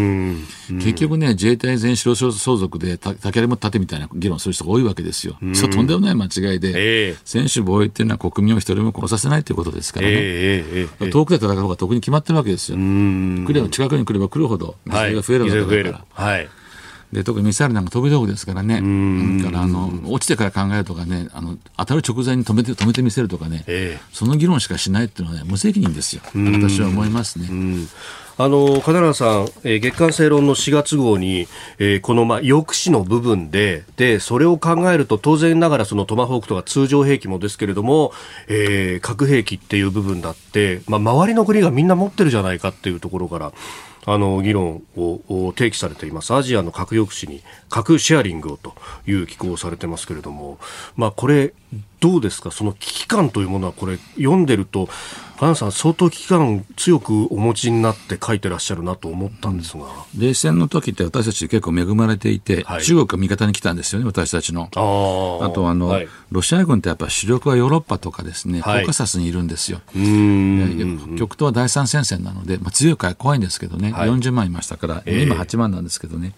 [0.79, 5.37] 結局ね、自衛隊全城相続で、竹も盾みたいな議論する人が多いわけですよ。
[5.53, 10.13] そう、とんでもない間違いで、えー、専守防衛っていうのは国民を一人も殺させないということですからね。
[10.15, 12.77] えーえー、遠くで戦う方が特に決まってるわけですよ。
[12.77, 16.23] 来れば近くに来れば来るほど、犠牲が増えるわけだから。
[16.25, 16.49] はい
[17.11, 18.75] で特にミサイルなんか飛び道具ですからね、
[19.43, 26.21] だからあの落ちてから考えるとかね、あの当たる直前に止めて止めてみせるとかね、えー、その議論しかしないっていうのは、ね、無責任ですよ、
[26.53, 27.47] 私は思いますね。
[28.41, 38.13] あの金原さん、えー、月刊正論の4月号に、えー、この、まあ、抑止の部分でで、それを考えると当然ながらそのトマホークとか通常兵器もですけれども、
[38.47, 43.51] えー、核兵器っていう部分だって、まあ、周りの国がみんな持ってるじゃないかっていうところから
[44.05, 46.33] あの議論を提起されています。
[46.33, 48.75] アジアの核抑止に核シェアリングをと
[49.07, 50.59] いう機構をされてますけれども、
[50.95, 51.53] まあ、これ
[51.99, 52.49] どうですか？
[52.49, 54.89] その危機感というものはこれ読んでると
[55.37, 59.83] 金さん相当危機感強くお持ちになって書いてらっしゃるなと思ったんですが、
[60.17, 64.63] 冷戦の時って私たち結構恵まれていて、はい、中国が味方に来たんですよね私たちの。
[64.63, 64.69] あ
[65.51, 69.81] とあの、はい、ロシア軍ってやっぱ主力はヨーロッパとかですね、コーカサスにいるんですよ。
[71.17, 76.33] 極東は第三戦線なので、まあ、強いから怖いんですけどね、はい、40万いましたから、今8万なんですけどね、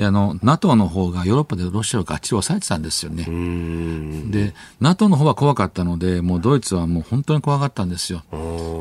[0.00, 3.24] で、あの、NATO の方がヨーロッパでロシアをがっちり抑えてたんですよね。
[4.30, 8.22] で、NATO の方は怖かったので、もうドイツはもう本当に怖かったんですよ。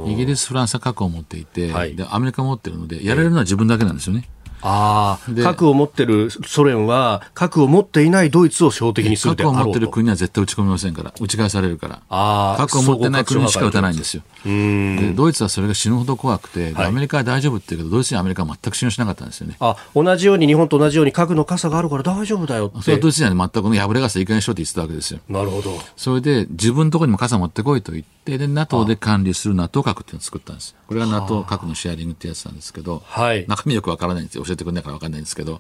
[0.08, 4.30] イギリス、フランスは核を持っていて、はい、で、アメリカも持ってるので、やられるのは自分だけなんですよね。
[4.39, 12.02] ああ、核を持ってるソ連は、核を持っていないドイツを標的にする核を持ってる国は絶対撃ち込みませんから、撃ち返されるから。
[12.10, 14.24] あ核を持ってない国しか撃たないんですよ。
[14.46, 19.56] でドイツはそれが死ぬほど怖くて、はい、アメリカは大丈夫って言うけど、ドイツにアメリカは全く信用しなかったんですよね。
[19.60, 22.82] あ同じように、日本と同じように核の傘があるから大丈夫だよって。
[22.82, 25.20] それはドイツには全く破れ傘いかにしろって言ってたわけですよ。
[25.30, 25.78] なるほど。
[25.96, 30.76] それで、自分のところにも傘持ってこいと言って、で、NATO で管理する NATO 核っていうのを作ったんです。
[30.88, 34.44] これが NATO 核のシェアリングってやつなんですけど、はい、中身よくわからないんですよ。
[34.50, 35.60] 教えてくれないからわかんないんですけど、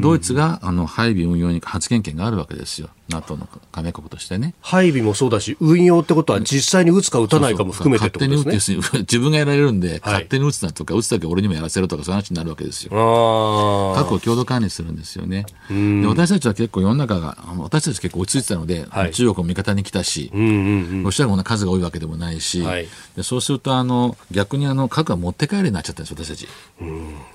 [0.00, 2.90] ドイツがあの配備運用に発言権があるわけですよ。
[3.08, 4.54] NATO の加盟国としてね。
[4.60, 8.78] 配備もそうだし、運用ってことは実際に撃つか撃たないかも含めてってことですね。
[8.78, 12.90] 勝手に撃って自分がやられるんで、はい、勝手に撃つなとか、撃つだけ俺にもやらせろとか、そういう話になるわけですよ。
[12.90, 15.46] 核を共同管理するんですよね。
[15.68, 26.48] で私たちは結構世の中が、私たち結構落ち着いてたので、はい、中国も味方に来たし、ロシア軍の数が多いわけでもないし、はい、でそうするとあの逆にあの核は持って帰りになっちゃったんです、私たち。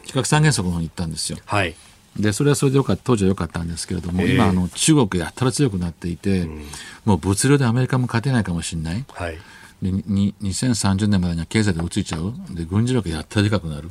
[0.04, 1.38] 非核三原則の方に行ったんですよ。
[1.46, 1.76] はい
[2.20, 6.66] でそれはそれでよかった当時は良かったんですけれども、えー、今あの、中国やったら強くなっていて、うん、
[7.06, 9.38] もう物量でアメリカも勝てないかもしれない、はい、
[9.82, 13.90] でに2030年までには経済で追いついちゃうで軍事力やったらでかくなる。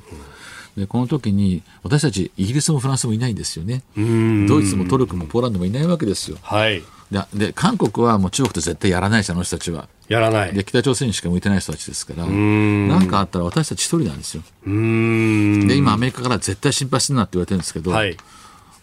[0.76, 6.38] でこの時に私たちイギリスもフランスもいないんですよねドイツもトルコもポーランドもいないわけですよ。
[6.42, 9.88] はいでで韓国はもう中国と絶対やらないしあの人たちは。
[10.08, 10.52] やらない。
[10.52, 12.26] で北朝鮮にしか向いてない人たちですから。
[12.26, 14.42] 何かあったら私たち一人なんですよ。
[14.64, 18.16] で今アメリカから絶対心配するなって言われてるんですけど、はい、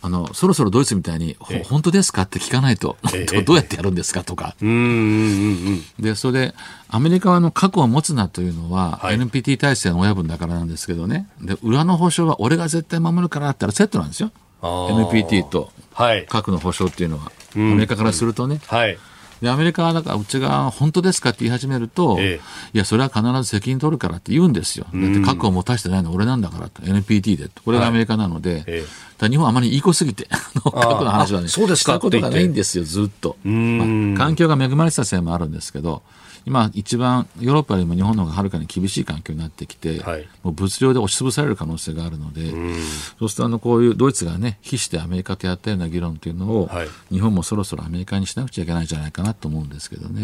[0.02, 2.98] あのそろそろドイツみたいに「本当ですか?」って聞かないと、
[3.46, 4.56] どうやってやるんですかとか。
[4.60, 6.56] でそれで
[6.90, 11.28] アメリカはの核を持つなというのは、はい、NPT 体制の親分だからなんですけどね。
[11.42, 14.32] で裏の保証は俺が絶対守るからって言ったらセットなんですよ。
[14.62, 15.72] NPT と
[16.28, 17.32] 核の保証っていうのは。
[17.56, 18.62] アメリカからするとね。
[18.68, 18.98] はい。
[19.42, 22.40] で、アメリカはだからうちが本当ですかって言い始めると、ええ、
[22.74, 24.88] いや、それは必ず責任取るからって言うんですよ。
[24.94, 28.84] だって核を持たせてないのは俺なんだからと、NPT でこれがアメリカなので、はいえ
[29.20, 30.28] 日本はあまりいい子すぎて、
[30.64, 33.36] 核の話はね、そうですかことがないんですよ、ずっと。
[33.44, 33.84] ま
[34.14, 36.04] あ、環境が恵まれてたせいもあるんですけど、
[36.48, 42.74] 今、一番ヨーロッパよりも日本の方がはるかに厳しい環境になってきて、はい、もう物量で押しつぶされる可能性があるので、う
[43.20, 50.22] そうするとあのこういうドイツがね、必死でアメリカとやったような議論というのを、はい、日本もそろそろアメリカにしなくちゃいけないんじゃないかなと思うんですけどね。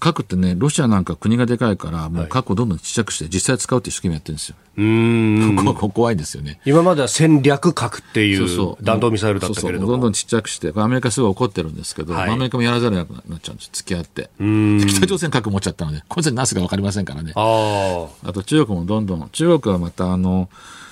[0.00, 4.56] 核ってね、ロシアなんか国がでかいから、もう核をどんどんちっちゃくして、実際使うって一生懸命やってるんですよ。
[4.78, 6.60] うんここ怖いですよね。
[6.64, 9.86] 今までは戦略核っていう弾道ミサイルだったけれども。
[9.88, 14.30] どんどんちっちゃくして、アメリカすごい怒ってるんですけど、はい、アメリカもやらざるを得なくなっちゃうんです、付き合って。
[14.38, 17.32] 北朝鮮核持っちゃったので、こいつになすか分かりませんからね。
[17.34, 20.48] あと中国もどんどん、中国はまたあの、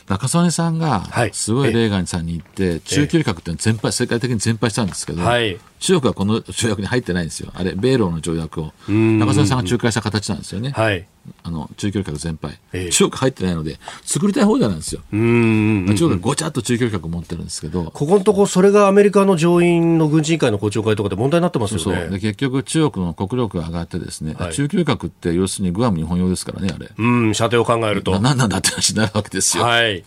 [0.08, 7.52] 中曽根さんがすごいレーガンさんに行って、中距離核って全敗、世界的に全敗したんですけど、はい、中国はこの条約に入ってないんですよ。
[7.54, 8.72] あれ、米ロの条約を。
[8.88, 10.70] 中曽根さんが仲介した形なんですよね。
[10.70, 11.06] はい、
[11.42, 15.02] あの中距離核全廃、えー、中国入ってないので、作りたい放題なんですよ。
[15.12, 21.82] うん中国はごちゃっと中距離核持ってるんですけど、ここのところ、それがアメリカの上院の軍事委員会の公聴会とかで問題になってますよね。
[21.84, 26.90] そうで結局、中国の国力が上がって、ですね、はい、中距離核って要するにグアム日本用ですからね、あれ。
[26.96, 28.18] うん、射程を考えると。
[28.20, 29.64] 何なんだって話になるわけですよ。
[29.64, 30.04] はい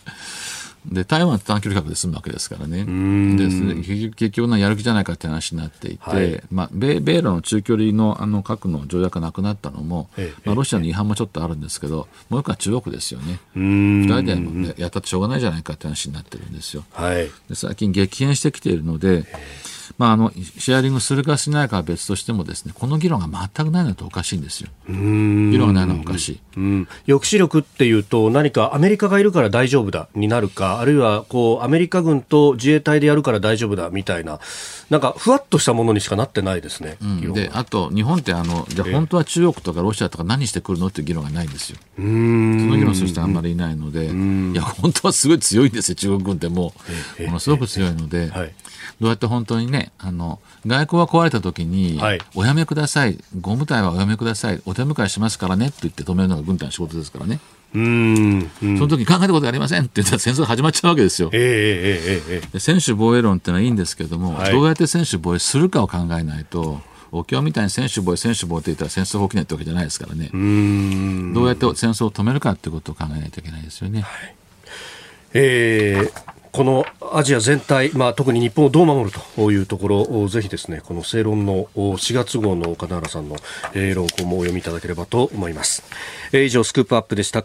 [0.86, 2.84] で台湾は短距離核で済むわけですからね、
[3.36, 3.46] で
[4.10, 10.08] 結局、やる気じゃないかって話になっていて、はい、まあ、米米ロの中距離のあの核の条約がなくなったのも、
[10.44, 16.84] まあ、ロシアの違反もちょっとあるんですけど、もう一個は中国ですよね、2人で、ね、やったってしょうがないじゃないかって話になってるんですよ。
[16.92, 19.26] はい、で最近、激変してきているので、
[19.98, 24.68] まあ、あのシェアリングするかしないかは別としてもですねこの議論が全くないのとおかしいんですよ。
[24.88, 34.40] 議論がないのはおかしい、うん、抑止力っていうと何かアメリカがいるから大丈夫だになるかあるいはこうアメリカ軍と自衛隊でやるから大丈夫だみたいな
[34.90, 36.96] なんかふわっとしたものにしかなってないですね。
[37.00, 41.78] うん、であと日本ってあのじゃ本当は中国とかロシアとか何してくるのっていう議論がないんですよ。
[41.96, 46.74] その議論する人はあんまりいないのでいや本当はすごい強いんですよ中国軍っても
[47.20, 48.28] うものすごく強いので。
[48.28, 48.52] はい
[49.00, 57.40] どうやって本当にね、あの、外交が壊れた時に、はい、おやめください、ご務隊はおやめください、お手迎えしますからねって言って止めるのが軍隊の仕事ですからね。
[57.72, 61.30] うんその時考えたことありませんって言ったら戦争が始まっちゃうわけですよ。
[61.32, 66.80] えーえーえー、専守防衛論ってのはいいんですけども、はい、どうやって専守防衛するかを考えないと、
[67.12, 70.30] お経みたいに専守防衛、専守防衛って言ったら戦争が起きないってわけじゃないですからね。
[71.32, 74.00] どうやって戦争を止めるかってことを考えないといけないですよね。
[74.00, 74.34] はい、
[75.34, 83.36] えーこのアジア全体、まあ、特に日本をどう守るというところをぜひですねこの正論の4月号の兼原さんの、
[83.72, 85.84] えー、論考もお読みいただければと思います、
[86.32, 87.44] えー、以上スクープアップでした